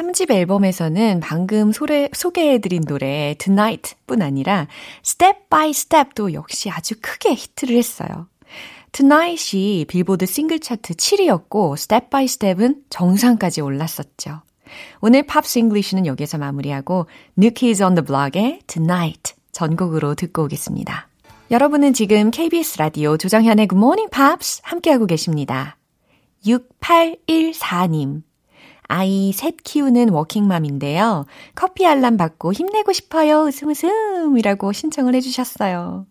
3집 0.07 0.31
앨범에서는 0.31 1.19
방금 1.19 1.71
소래, 1.71 2.09
소개해드린 2.13 2.83
노래 2.83 3.35
Tonight 3.37 3.95
뿐 4.05 4.21
아니라 4.21 4.67
Step 5.03 5.49
by 5.49 5.69
Step도 5.69 6.33
역시 6.33 6.69
아주 6.69 6.95
크게 7.01 7.33
히트를 7.33 7.75
했어요. 7.75 8.27
Tonight이 8.93 9.85
빌보드 9.85 10.25
싱글 10.25 10.59
차트 10.59 10.93
7위였고 10.93 11.73
Step 11.73 12.09
by 12.09 12.23
Step은 12.23 12.83
정상까지 12.89 13.61
올랐었죠. 13.61 14.41
오늘 15.01 15.23
Pops 15.23 15.59
English는 15.59 16.05
여기서 16.05 16.37
마무리하고 16.37 17.07
New 17.37 17.53
Kids 17.53 17.83
on 17.83 17.95
the 17.95 18.05
Block의 18.05 18.61
Tonight 18.67 19.35
전곡으로 19.51 20.15
듣고 20.15 20.43
오겠습니다. 20.43 21.09
여러분은 21.51 21.93
지금 21.93 22.31
KBS 22.31 22.77
라디오 22.79 23.17
조정현의 23.17 23.67
Good 23.67 23.77
Morning 23.77 24.09
Pops 24.11 24.61
함께하고 24.63 25.05
계십니다. 25.05 25.77
6814님. 26.45 28.26
아이 28.87 29.31
셋 29.33 29.57
키우는 29.63 30.09
워킹맘인데요. 30.09 31.25
커피 31.55 31.85
알람 31.85 32.17
받고 32.17 32.53
힘내고 32.53 32.93
싶어요. 32.93 33.41
웃음 33.41 33.69
웃음이라고 33.69 34.71
신청을 34.71 35.15
해주셨어요. 35.15 36.05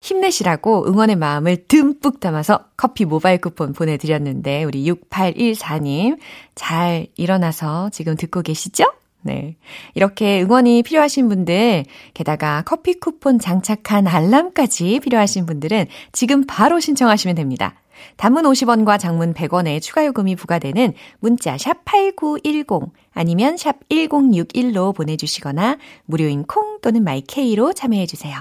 힘내시라고 0.00 0.88
응원의 0.88 1.16
마음을 1.16 1.64
듬뿍 1.68 2.18
담아서 2.20 2.64
커피 2.76 3.04
모바일 3.04 3.40
쿠폰 3.40 3.72
보내드렸는데 3.72 4.64
우리 4.64 4.84
6814님 4.84 6.18
잘 6.56 7.06
일어나서 7.16 7.90
지금 7.90 8.16
듣고 8.16 8.42
계시죠? 8.42 8.84
네. 9.22 9.56
이렇게 9.94 10.42
응원이 10.42 10.82
필요하신 10.82 11.28
분들, 11.28 11.84
게다가 12.14 12.62
커피 12.66 12.98
쿠폰 12.98 13.38
장착한 13.38 14.08
알람까지 14.08 14.98
필요하신 15.00 15.46
분들은 15.46 15.86
지금 16.10 16.44
바로 16.46 16.80
신청하시면 16.80 17.36
됩니다. 17.36 17.76
단문 18.16 18.44
50원과 18.44 18.98
장문 18.98 19.34
100원의 19.34 19.80
추가 19.80 20.04
요금이 20.06 20.36
부과되는 20.36 20.92
문자 21.20 21.56
샵 21.58 21.84
8910 21.84 22.92
아니면 23.12 23.56
샵 23.56 23.88
1061로 23.88 24.94
보내주시거나 24.94 25.78
무료인 26.04 26.44
콩 26.44 26.80
또는 26.80 27.04
마이케이로 27.04 27.72
참여해주세요. 27.72 28.36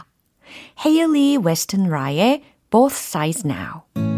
Hayley 0.85 1.37
Westenra의 1.37 2.43
Both 2.69 2.95
Sides 2.95 3.47
Now 3.47 4.10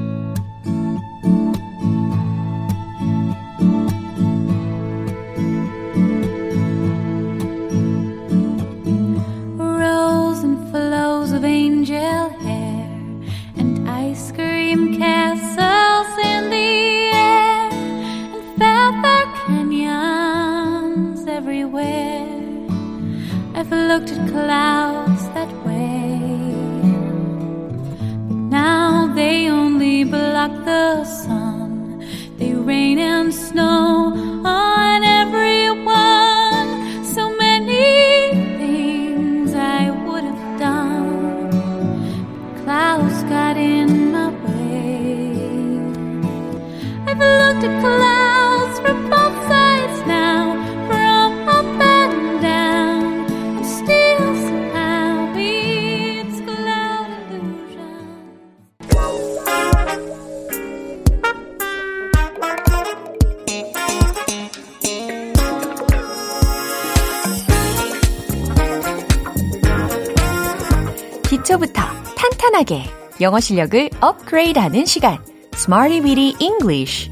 영어 73.23 73.39
실력을 73.39 73.89
업그레이드하는 74.01 74.86
시간. 74.86 75.17
Smarty 75.55 76.01
Weedy 76.01 76.36
English. 76.41 77.09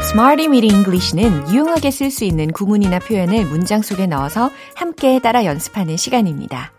Smarty 0.00 0.48
Weedy 0.48 0.74
English는 0.74 1.52
유용하게 1.52 1.90
쓸 1.90 2.10
수 2.10 2.24
있는 2.24 2.50
구문이나 2.52 3.00
표현을 3.00 3.44
문장 3.44 3.82
속에 3.82 4.06
넣어서 4.06 4.50
함께 4.74 5.18
따라 5.18 5.44
연습하는 5.44 5.98
시간입니다. 5.98 6.72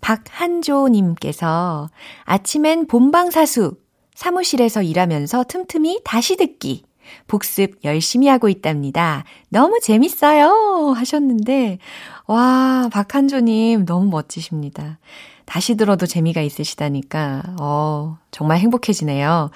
박한조님께서 0.00 1.90
아침엔 2.24 2.86
본방사수 2.86 3.76
사무실에서 4.14 4.80
일하면서 4.80 5.44
틈틈이 5.44 6.00
다시 6.02 6.36
듣기 6.36 6.84
복습 7.26 7.84
열심히 7.84 8.28
하고 8.28 8.48
있답니다. 8.48 9.24
너무 9.48 9.78
재밌어요 9.80 10.92
하셨는데 10.96 11.78
와 12.26 12.88
박한조님 12.92 13.84
너무 13.84 14.10
멋지십니다. 14.10 14.98
다시 15.44 15.76
들어도 15.76 16.06
재미가 16.06 16.40
있으시다니까 16.40 17.56
어 17.60 18.18
정말 18.30 18.58
행복해지네요. 18.58 19.50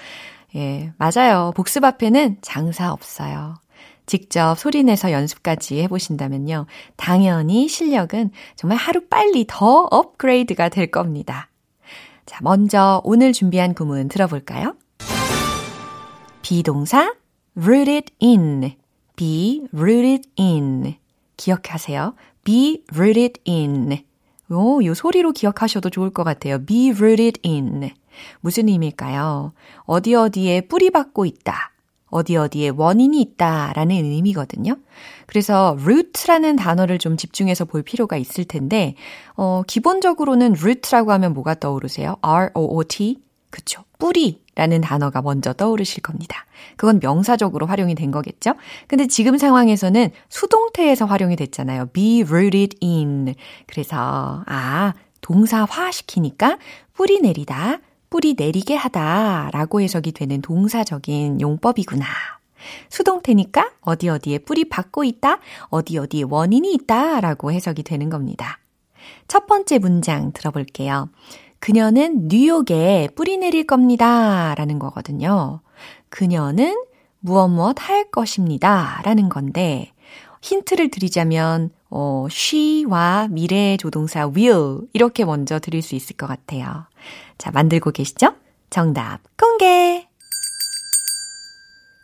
예 0.55 0.91
맞아요. 0.97 1.51
복습 1.55 1.83
앞에는 1.83 2.37
장사 2.41 2.91
없어요. 2.91 3.55
직접 4.09 4.57
소리내서 4.57 5.11
연습까지 5.11 5.81
해보신다면요. 5.83 6.65
당연히 6.95 7.67
실력은 7.67 8.31
정말 8.55 8.77
하루 8.79 9.07
빨리 9.07 9.45
더 9.47 9.87
업그레이드가 9.91 10.69
될 10.69 10.89
겁니다. 10.89 11.47
자, 12.25 12.39
먼저 12.41 13.01
오늘 13.03 13.33
준비한 13.33 13.75
구문 13.75 14.07
들어볼까요? 14.07 14.75
비동사 16.41 17.13
rooted 17.55 18.11
in, 18.21 18.73
be 19.15 19.67
rooted 19.73 20.29
in. 20.37 20.95
기억하세요. 21.37 22.15
be 22.43 22.83
rooted 22.93 23.41
in. 23.47 24.03
오, 24.49 24.83
요 24.83 24.93
소리로 24.93 25.31
기억하셔도 25.31 25.89
좋을 25.89 26.09
것 26.09 26.23
같아요. 26.23 26.63
be 26.65 26.91
rooted 26.91 27.39
in. 27.45 27.91
무슨 28.41 28.67
의미일까요? 28.67 29.53
어디 29.83 30.15
어디에 30.15 30.61
뿌리 30.61 30.89
박고 30.89 31.25
있다. 31.25 31.71
어디 32.11 32.35
어디에 32.35 32.69
원인이 32.69 33.21
있다 33.21 33.71
라는 33.73 33.95
의미거든요. 33.97 34.77
그래서 35.27 35.77
root라는 35.79 36.55
단어를 36.55 36.97
좀 36.97 37.17
집중해서 37.17 37.65
볼 37.65 37.83
필요가 37.83 38.17
있을 38.17 38.45
텐데, 38.45 38.95
어, 39.35 39.61
기본적으로는 39.67 40.53
root라고 40.53 41.11
하면 41.11 41.33
뭐가 41.33 41.55
떠오르세요? 41.55 42.17
R-O-O-T? 42.21 43.21
그쵸. 43.49 43.83
뿌리라는 43.97 44.81
단어가 44.81 45.21
먼저 45.21 45.53
떠오르실 45.53 46.01
겁니다. 46.01 46.45
그건 46.77 46.99
명사적으로 47.01 47.65
활용이 47.65 47.95
된 47.95 48.11
거겠죠? 48.11 48.53
근데 48.87 49.07
지금 49.07 49.37
상황에서는 49.37 50.11
수동태에서 50.29 51.05
활용이 51.05 51.35
됐잖아요. 51.35 51.87
be 51.87 52.23
rooted 52.23 52.77
in. 52.81 53.35
그래서, 53.67 54.43
아, 54.45 54.93
동사화 55.21 55.91
시키니까 55.91 56.57
뿌리 56.93 57.19
내리다, 57.19 57.79
뿌리 58.09 58.35
내리게 58.37 58.75
하다 58.75 59.49
라고 59.51 59.81
해석이 59.81 60.11
되는 60.13 60.41
동사적인 60.41 61.41
용법이구나. 61.41 62.05
수동태니까 62.89 63.71
어디 63.81 64.09
어디에 64.09 64.39
뿌리 64.39 64.67
받고 64.67 65.03
있다, 65.03 65.39
어디 65.69 65.97
어디에 65.97 66.23
원인이 66.27 66.73
있다 66.73 67.21
라고 67.21 67.51
해석이 67.51 67.83
되는 67.83 68.09
겁니다. 68.09 68.59
첫 69.27 69.47
번째 69.47 69.79
문장 69.79 70.31
들어볼게요. 70.33 71.09
그녀는 71.59 72.27
뉴욕에 72.29 73.09
뿌리 73.15 73.37
내릴 73.37 73.65
겁니다. 73.65 74.55
라는 74.55 74.79
거거든요. 74.79 75.61
그녀는 76.09 76.81
무엇 77.19 77.49
무엇 77.49 77.75
할 77.79 78.09
것입니다. 78.09 79.01
라는 79.03 79.29
건데, 79.29 79.91
힌트를 80.41 80.89
드리자면, 80.89 81.71
어, 81.89 82.27
she와 82.29 83.27
미래 83.29 83.75
조동사 83.77 84.27
will, 84.27 84.87
이렇게 84.93 85.25
먼저 85.25 85.59
드릴 85.59 85.81
수 85.81 85.95
있을 85.95 86.15
것 86.15 86.27
같아요. 86.27 86.85
자, 87.37 87.51
만들고 87.51 87.91
계시죠? 87.91 88.35
정답 88.69 89.19
공개! 89.37 90.07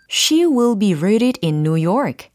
She 0.10 0.46
will 0.46 0.78
be 0.78 0.94
rooted 0.94 1.40
in 1.44 1.62
New 1.62 1.82
York. 1.82 2.30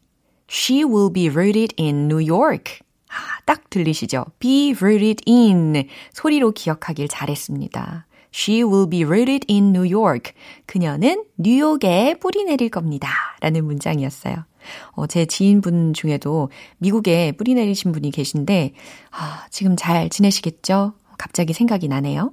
She 0.49 0.83
will 0.83 1.11
be 1.11 1.29
rooted 1.29 1.73
in 1.79 2.07
New 2.07 2.19
York. 2.19 2.81
아, 3.11 3.41
딱 3.45 3.69
들리시죠? 3.69 4.25
be 4.39 4.71
rooted 4.71 5.23
in. 5.27 5.87
소리로 6.13 6.51
기억하길 6.51 7.09
잘했습니다. 7.09 8.07
She 8.33 8.63
will 8.63 8.89
be 8.89 9.03
rooted 9.03 9.45
in 9.53 9.75
New 9.75 9.93
York. 9.93 10.31
그녀는 10.65 11.25
뉴욕에 11.37 12.15
뿌리 12.19 12.45
내릴 12.45 12.69
겁니다. 12.69 13.09
라는 13.41 13.65
문장이었어요. 13.65 14.45
어, 14.91 15.07
제 15.07 15.25
지인분 15.25 15.93
중에도 15.93 16.49
미국에 16.77 17.33
뿌리 17.33 17.53
내리신 17.53 17.91
분이 17.91 18.11
계신데, 18.11 18.73
아, 19.11 19.45
지금 19.49 19.75
잘 19.75 20.09
지내시겠죠? 20.09 20.93
갑자기 21.17 21.51
생각이 21.51 21.87
나네요. 21.89 22.31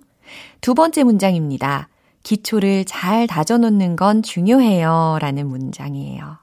두 0.61 0.75
번째 0.75 1.03
문장입니다. 1.05 1.89
기초를 2.23 2.85
잘 2.85 3.27
다져놓는 3.27 3.97
건 3.97 4.23
중요해요. 4.23 5.19
라는 5.21 5.49
문장이에요. 5.49 6.39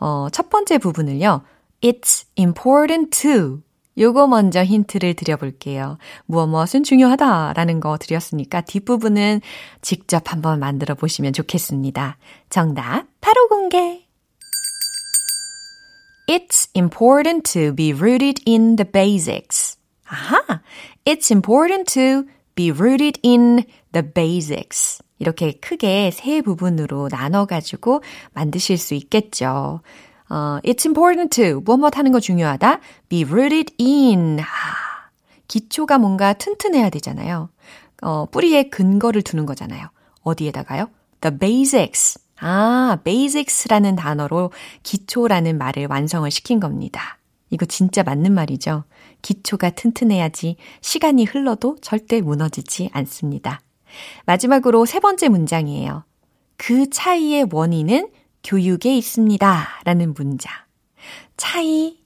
어, 0.00 0.28
첫 0.32 0.50
번째 0.50 0.78
부분을요. 0.78 1.42
It's 1.82 2.26
important 2.38 3.18
to. 3.22 3.62
요거 3.98 4.28
먼저 4.28 4.64
힌트를 4.64 5.14
드려볼게요. 5.14 5.98
무엇 6.26 6.46
무엇은 6.46 6.84
중요하다 6.84 7.52
라는 7.54 7.80
거 7.80 7.98
드렸으니까 7.98 8.62
뒷부분은 8.62 9.40
직접 9.82 10.32
한번 10.32 10.58
만들어 10.58 10.94
보시면 10.94 11.32
좋겠습니다. 11.32 12.16
정답 12.48 13.06
바로 13.20 13.48
공개! 13.48 14.06
It's 16.28 16.70
important 16.76 17.52
to 17.52 17.74
be 17.74 17.92
rooted 17.92 18.42
in 18.46 18.76
the 18.76 18.90
basics. 18.90 19.76
아하! 20.06 20.60
It's 21.04 21.30
important 21.30 21.92
to 21.94 22.24
be 22.54 22.70
rooted 22.70 23.20
in 23.24 23.64
the 23.92 24.06
basics. 24.14 25.02
이렇게 25.18 25.52
크게 25.52 26.10
세 26.12 26.40
부분으로 26.40 27.08
나눠가지고 27.10 28.02
만드실 28.32 28.78
수 28.78 28.94
있겠죠. 28.94 29.80
어, 30.30 30.60
it's 30.64 30.86
important 30.86 31.42
to, 31.42 31.60
뭐뭐 31.60 31.90
하는 31.92 32.12
거 32.12 32.20
중요하다. 32.20 32.80
be 33.08 33.24
rooted 33.24 33.74
in. 33.80 34.38
아, 34.40 34.44
기초가 35.48 35.98
뭔가 35.98 36.32
튼튼해야 36.32 36.88
되잖아요. 36.90 37.50
어, 38.02 38.26
뿌리에 38.26 38.70
근거를 38.70 39.22
두는 39.22 39.44
거잖아요. 39.44 39.88
어디에다가요? 40.22 40.88
the 41.20 41.36
basics. 41.36 42.20
아, 42.38 42.98
basics라는 43.04 43.96
단어로 43.96 44.52
기초라는 44.84 45.58
말을 45.58 45.88
완성을 45.90 46.30
시킨 46.30 46.60
겁니다. 46.60 47.18
이거 47.50 47.66
진짜 47.66 48.04
맞는 48.04 48.32
말이죠. 48.32 48.84
기초가 49.22 49.70
튼튼해야지 49.70 50.56
시간이 50.80 51.24
흘러도 51.24 51.76
절대 51.82 52.20
무너지지 52.20 52.88
않습니다. 52.92 53.60
마지막으로 54.24 54.86
세 54.86 55.00
번째 55.00 55.28
문장이에요. 55.28 56.04
그 56.56 56.88
차이의 56.88 57.48
원인은 57.50 58.08
교육에 58.42 58.96
있습니다. 58.96 59.68
라는 59.84 60.14
문장. 60.14 60.52
차이, 61.36 61.98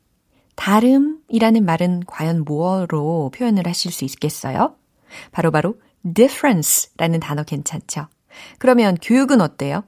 다름이라는 0.57 1.65
말은 1.65 2.05
과연 2.07 2.45
뭐로 2.45 3.31
표현을 3.35 3.67
하실 3.67 3.93
수 3.93 4.05
있겠어요? 4.05 4.77
바로바로 5.33 5.73
바로 5.73 6.15
difference라는 6.15 7.21
단어 7.21 7.43
괜찮죠? 7.43 8.09
그러면 8.59 8.97
교육은 9.01 9.41
어때요? 9.41 9.85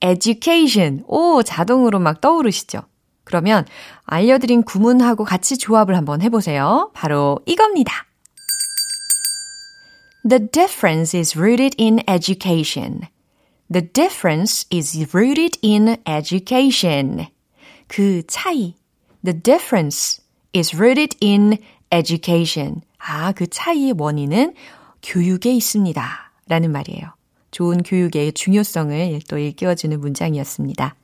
education. 0.00 1.04
오, 1.06 1.42
자동으로 1.42 1.98
막 1.98 2.20
떠오르시죠? 2.20 2.82
그러면 3.24 3.66
알려드린 4.04 4.62
구문하고 4.62 5.24
같이 5.24 5.58
조합을 5.58 5.96
한번 5.96 6.22
해보세요. 6.22 6.90
바로 6.94 7.40
이겁니다. 7.46 8.06
The 10.28 10.48
difference 10.50 11.18
is 11.18 11.38
rooted 11.38 11.76
in 11.78 12.00
education. 12.08 13.02
The 13.70 13.86
difference 13.92 14.66
is 14.72 14.96
rooted 15.14 15.58
in 15.62 15.96
education. 16.06 17.26
그 17.86 18.22
차이. 18.26 18.74
The 19.22 19.38
difference 19.38 20.22
is 20.56 20.74
rooted 20.74 21.16
in 21.22 21.58
education. 21.92 22.82
아, 22.98 23.32
그 23.32 23.46
차이의 23.46 23.94
원인은 23.98 24.54
교육에 25.02 25.52
있습니다. 25.52 26.32
라는 26.48 26.72
말이에요. 26.72 27.14
좋은 27.50 27.82
교육의 27.82 28.32
중요성을 28.32 29.20
또 29.28 29.38
일깨워주는 29.38 30.00
문장이었습니다. 30.00 30.96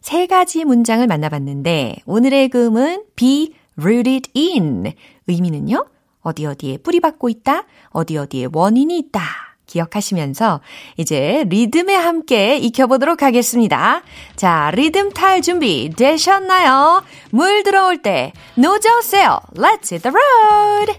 세 0.00 0.26
가지 0.26 0.64
문장을 0.64 1.06
만나봤는데 1.06 1.96
오늘의 2.06 2.48
금은 2.48 3.04
be 3.16 3.54
rooted 3.76 4.30
in 4.34 4.92
의미는요. 5.26 5.86
어디 6.22 6.46
어디에 6.46 6.78
뿌리박고 6.78 7.28
있다, 7.28 7.66
어디 7.90 8.16
어디에 8.16 8.48
원인이 8.52 8.96
있다. 8.98 9.49
기억하시면서 9.70 10.60
이제 10.96 11.44
리듬에 11.48 11.94
함께 11.94 12.56
익혀보도록 12.56 13.22
하겠습니다. 13.22 14.02
자, 14.36 14.70
리듬 14.74 15.10
탈 15.12 15.40
준비 15.40 15.90
되셨나요? 15.96 17.02
물 17.30 17.62
들어올 17.62 18.02
때 18.02 18.32
놓져오세요. 18.56 19.40
Let's 19.54 19.92
hit 19.92 20.02
the 20.02 20.12
road! 20.12 20.98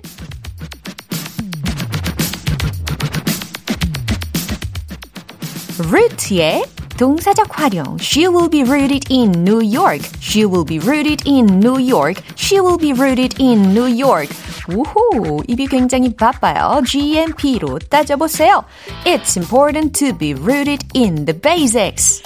루트의 5.89 6.63
동사적 7.00 7.46
활용. 7.50 7.98
She 8.00 8.26
will 8.26 8.48
be 8.48 8.62
rooted 8.62 9.07
in 9.11 9.33
New 9.44 9.61
York. 9.61 10.02
She 10.20 10.44
will 10.44 10.64
be 10.64 10.79
rooted 10.79 11.22
in 11.26 11.61
New 11.61 11.79
York. 11.79 12.22
She 12.37 12.59
will 12.59 12.79
be 12.79 12.92
rooted 12.92 13.40
in 13.40 13.74
New 13.74 13.88
York. 13.88 14.29
우후, 14.68 15.42
입이 15.46 15.66
굉장히 15.66 16.14
바빠요. 16.14 16.83
GMP로 16.87 17.79
따져보세요. 17.90 18.64
It's 19.05 19.37
important 19.37 19.92
to 19.98 20.16
be 20.16 20.35
rooted 20.35 20.87
in 20.94 21.26
the 21.26 21.38
basics. 21.38 22.22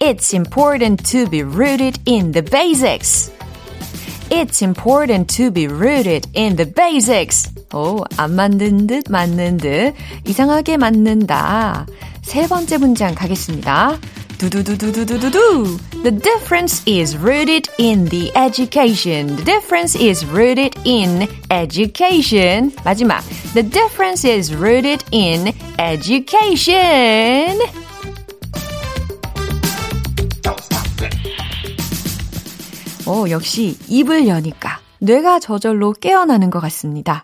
It's 0.00 0.34
important 0.34 1.04
to 1.10 1.28
be 1.28 1.42
rooted 1.42 2.00
in 2.06 2.32
the 2.32 2.42
basics. 2.42 3.30
It's 4.30 4.62
important 4.62 5.28
to 5.36 5.50
be 5.50 5.66
rooted 5.68 6.26
in 6.34 6.56
the 6.56 6.64
basics. 6.64 7.50
오, 7.74 8.02
안 8.16 8.32
맞는 8.32 8.86
듯 8.86 9.04
맞는 9.10 9.58
듯 9.58 9.94
이상하게 10.26 10.76
맞는다. 10.78 11.86
세 12.27 12.45
번째 12.45 12.77
문장 12.77 13.15
가겠습니다. 13.15 13.97
두두두두두두두. 14.37 15.77
The 16.03 16.11
difference 16.11 16.83
is 16.85 17.15
rooted 17.17 17.71
in 17.79 18.03
the 18.09 18.33
education. 18.35 19.27
The 19.37 19.45
difference 19.45 19.97
is 19.97 20.25
rooted 20.25 20.77
in 20.85 21.25
education. 21.49 22.75
마지막. 22.83 23.23
The 23.53 23.63
difference 23.63 24.29
is 24.29 24.53
rooted 24.53 25.05
in 25.13 25.53
education. 25.79 27.61
오, 33.07 33.29
역시 33.29 33.77
입을 33.87 34.27
여니까 34.27 34.81
뇌가 34.99 35.39
저절로 35.39 35.93
깨어나는 35.93 36.49
것 36.49 36.59
같습니다. 36.59 37.23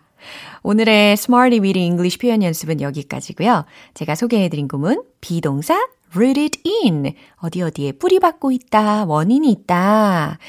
오늘의 0.64 1.14
Smarty 1.14 1.60
Weedy 1.60 1.86
English 1.86 2.18
표현 2.18 2.42
연습은 2.42 2.82
여기까지고요. 2.82 3.66
제가 3.94 4.16
소개해드린 4.16 4.68
구문 4.68 5.04
비동사 5.22 5.88
rooted 6.16 6.62
in 6.66 7.14
어디 7.38 7.62
어디에 7.62 7.92
뿌리 7.94 8.20
박고 8.20 8.52
있다, 8.52 9.06
원인이 9.06 9.52
있다. 9.52 10.40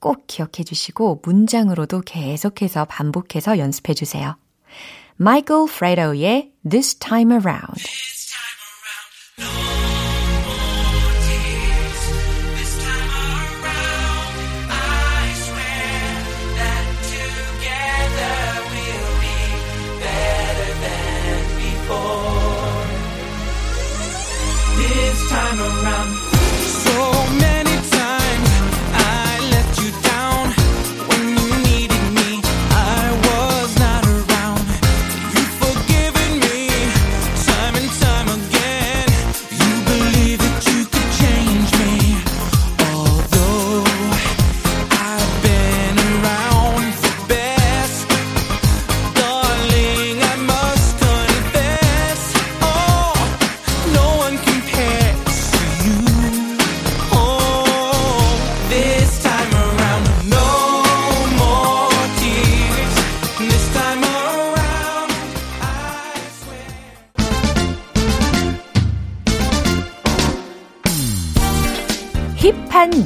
꼭 0.00 0.24
기억해 0.26 0.64
주시고 0.64 1.22
문장으로도 1.24 2.02
계속해서 2.02 2.84
반복해서 2.84 3.58
연습해 3.58 3.94
주세요. 3.94 4.36
Michael 5.20 5.66
Fredo의 5.70 6.52
This 6.68 6.96
Time 6.96 7.32
Around. 7.32 7.82
time 7.82 9.48
around. 9.48 9.73
So 25.56 26.13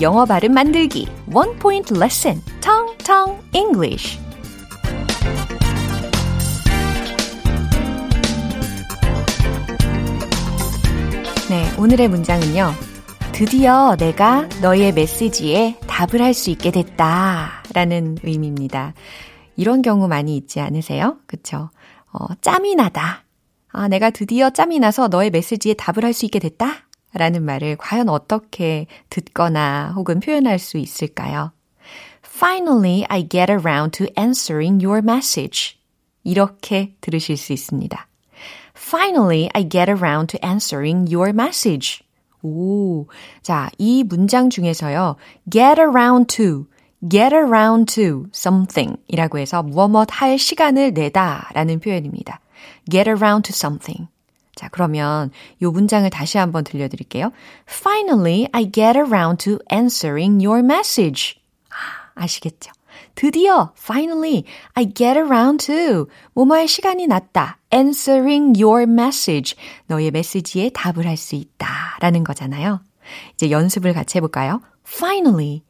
영어 0.00 0.24
발음 0.24 0.52
만들기 0.52 1.08
원 1.32 1.56
포인트 1.58 1.92
레슨 1.94 2.40
텅텅 2.60 3.38
English 3.54 4.18
네, 11.48 11.64
오늘의 11.78 12.08
문장은요. 12.08 12.72
드디어 13.32 13.96
내가 13.96 14.46
너의 14.60 14.92
메시지에 14.92 15.78
답을 15.86 16.20
할 16.22 16.34
수 16.34 16.50
있게 16.50 16.70
됐다. 16.70 17.62
라는 17.72 18.18
의미입니다. 18.22 18.94
이런 19.56 19.82
경우 19.82 20.08
많이 20.08 20.36
있지 20.36 20.60
않으세요? 20.60 21.16
그쵸? 21.26 21.70
어, 22.12 22.26
짬이 22.40 22.74
나다. 22.74 23.24
아, 23.70 23.88
내가 23.88 24.10
드디어 24.10 24.50
짬이 24.50 24.78
나서 24.78 25.08
너의 25.08 25.30
메시지에 25.30 25.74
답을 25.74 26.04
할 26.04 26.12
수 26.12 26.26
있게 26.26 26.38
됐다. 26.38 26.87
라는 27.18 27.44
말을 27.44 27.76
과연 27.76 28.08
어떻게 28.08 28.86
듣거나 29.10 29.92
혹은 29.94 30.20
표현할 30.20 30.58
수 30.58 30.78
있을까요? 30.78 31.52
Finally, 32.24 33.04
I 33.08 33.28
get 33.28 33.50
around 33.50 33.98
to 33.98 34.06
answering 34.18 34.84
your 34.84 35.02
message. 35.02 35.76
이렇게 36.24 36.94
들으실 37.00 37.36
수 37.36 37.52
있습니다. 37.52 38.06
Finally, 38.76 39.48
I 39.52 39.68
get 39.68 39.90
around 39.90 40.38
to 40.38 40.48
answering 40.48 41.12
your 41.14 41.30
message. 41.30 42.04
오, 42.42 43.06
자, 43.42 43.68
이 43.78 44.04
문장 44.04 44.48
중에서요, 44.48 45.16
get 45.50 45.80
around 45.80 46.34
to, 46.36 46.66
get 47.08 47.34
around 47.34 47.92
to 47.94 48.26
something 48.32 48.96
이라고 49.08 49.38
해서 49.38 49.62
무엇 49.62 50.08
할 50.10 50.38
시간을 50.38 50.92
내다 50.92 51.50
라는 51.54 51.80
표현입니다. 51.80 52.40
get 52.90 53.08
around 53.08 53.50
to 53.50 53.52
something. 53.54 54.08
자, 54.58 54.68
그러면 54.72 55.30
이 55.62 55.66
문장을 55.66 56.10
다시 56.10 56.36
한번 56.36 56.64
들려드릴게요. 56.64 57.30
Finally, 57.68 58.48
I 58.50 58.64
get 58.64 58.98
around 58.98 59.44
to 59.44 59.60
answering 59.72 60.44
your 60.44 60.64
message. 60.64 61.38
아, 61.70 62.10
아시겠죠? 62.24 62.72
드디어, 63.14 63.72
finally, 63.78 64.42
I 64.74 64.92
get 64.92 65.16
around 65.16 65.64
to 65.66 66.08
뭐뭐할 66.34 66.66
시간이 66.66 67.06
났다. 67.06 67.58
answering 67.72 68.60
your 68.60 68.82
message. 68.82 69.54
너의 69.86 70.10
메시지에 70.10 70.70
답을 70.70 71.06
할 71.06 71.16
수 71.16 71.36
있다. 71.36 71.96
라는 72.00 72.24
거잖아요. 72.24 72.80
이제 73.34 73.52
연습을 73.52 73.92
같이 73.92 74.18
해볼까요? 74.18 74.60
finally. 74.84 75.62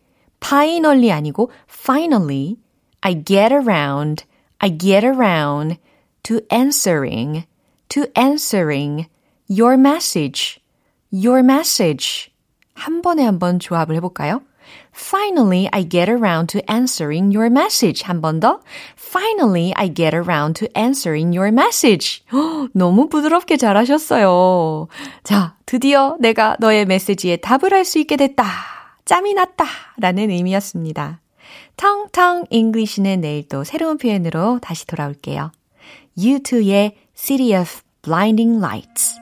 finally 0.43 1.13
아니고 1.13 1.51
finally. 1.71 2.57
I 3.03 3.23
get 3.23 3.53
around. 3.53 4.25
I 4.61 4.79
get 4.79 5.05
around 5.07 5.77
to 6.23 6.41
answering. 6.51 7.45
To 7.89 8.07
answering 8.17 9.07
your 9.49 9.75
message. 9.75 10.61
your 11.13 11.41
message. 11.41 12.31
한 12.75 13.03
번에 13.03 13.25
한번 13.25 13.59
조합을 13.59 13.97
해볼까요? 13.97 14.43
Finally, 14.95 15.69
I 15.73 15.89
get 15.89 16.11
around 16.11 16.53
to 16.53 16.61
answering 16.71 17.35
your 17.35 17.47
message. 17.51 18.05
한 18.05 18.21
번 18.21 18.41
더. 18.41 18.61
Finally, 18.97 19.73
I 19.75 19.93
get 19.95 20.15
around 20.15 20.55
to 20.61 20.69
answering 20.77 21.35
your 21.37 21.49
message. 21.49 22.23
헉, 22.33 22.69
너무 22.75 23.09
부드럽게 23.09 23.57
잘하셨어요. 23.57 24.89
자, 25.25 25.55
드디어 25.65 26.17
내가 26.21 26.57
너의 26.61 26.85
메시지에 26.85 27.37
답을 27.37 27.73
할 27.73 27.85
수 27.85 27.99
있게 27.99 28.17
됐다. 28.17 28.45
짬이 29.07 29.33
났다. 29.33 29.65
라는 29.97 30.31
의미였습니다. 30.31 31.21
텅텅 31.77 32.45
잉글리시는 32.51 33.23
내일 33.23 33.49
또 33.49 33.65
새로운 33.65 33.97
표현으로 33.97 34.59
다시 34.61 34.87
돌아올게요. 34.87 35.53
U2의 36.19 36.93
City 37.21 37.53
of 37.53 37.83
Blinding 38.03 38.61
Lights. 38.61 39.19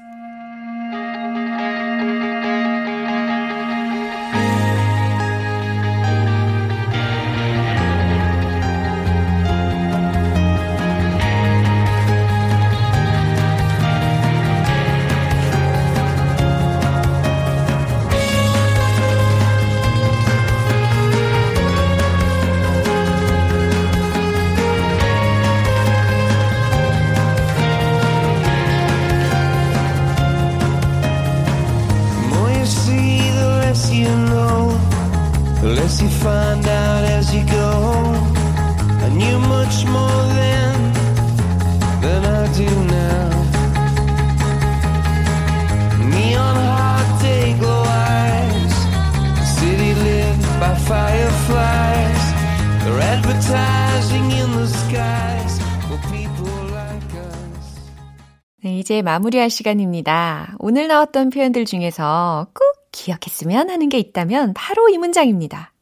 이제 58.76 59.02
마무리할 59.02 59.48
시간입니다. 59.50 60.54
오늘 60.58 60.88
나왔던 60.88 61.30
표현들 61.30 61.64
중에서 61.64 62.48
꼭 62.54 62.62
기억했으면 62.92 63.70
하는 63.70 63.88
게 63.88 63.98
있다면 63.98 64.54
바로 64.54 64.88
이 64.88 64.98
문장입니다. 64.98 65.72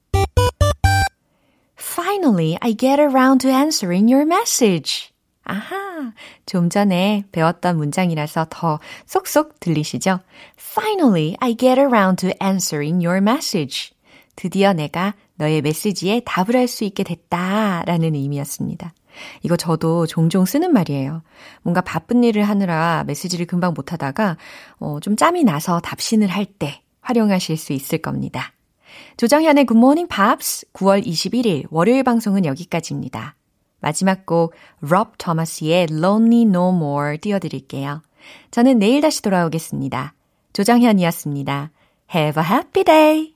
Finally, 1.76 2.56
I 2.60 2.76
get 2.76 3.00
around 3.00 3.46
to 3.46 3.50
answering 3.50 4.12
your 4.12 4.26
message. 4.26 5.10
아하, 5.42 6.12
좀 6.46 6.70
전에 6.70 7.24
배웠던 7.32 7.76
문장이라서 7.76 8.46
더 8.50 8.80
쏙쏙 9.06 9.60
들리시죠? 9.60 10.20
Finally, 10.58 11.36
I 11.40 11.56
get 11.56 11.78
around 11.78 12.26
to 12.26 12.30
answering 12.42 13.04
your 13.04 13.18
message. 13.18 13.90
드디어 14.36 14.72
내가 14.72 15.14
너의 15.36 15.62
메시지에 15.62 16.22
답을 16.24 16.56
할 16.56 16.68
수 16.68 16.84
있게 16.84 17.02
됐다 17.02 17.82
라는 17.86 18.14
의미였습니다. 18.14 18.94
이거 19.42 19.56
저도 19.56 20.06
종종 20.06 20.44
쓰는 20.44 20.72
말이에요. 20.72 21.22
뭔가 21.62 21.80
바쁜 21.80 22.24
일을 22.24 22.44
하느라 22.44 23.04
메시지를 23.06 23.46
금방 23.46 23.74
못 23.74 23.92
하다가 23.92 24.36
어, 24.78 24.98
좀 25.00 25.16
짬이 25.16 25.44
나서 25.44 25.80
답신을 25.80 26.28
할 26.28 26.46
때 26.46 26.82
활용하실 27.00 27.56
수 27.56 27.72
있을 27.72 27.98
겁니다. 27.98 28.52
조정현의 29.16 29.66
Morning 29.70 30.08
Pops 30.08 30.66
9월 30.72 31.04
21일 31.04 31.66
월요일 31.70 32.02
방송은 32.02 32.44
여기까지입니다. 32.44 33.36
마지막 33.80 34.24
곡 34.24 34.54
Rob 34.82 35.10
Thomas의 35.18 35.88
Lonely 35.90 36.42
No 36.42 36.70
More 36.70 37.18
띄워드릴게요. 37.18 38.02
저는 38.50 38.78
내일 38.78 39.00
다시 39.02 39.20
돌아오겠습니다. 39.20 40.14
조정현이었습니다. 40.54 41.70
Have 42.14 42.42
a 42.42 42.48
happy 42.48 42.84
day! 42.84 43.33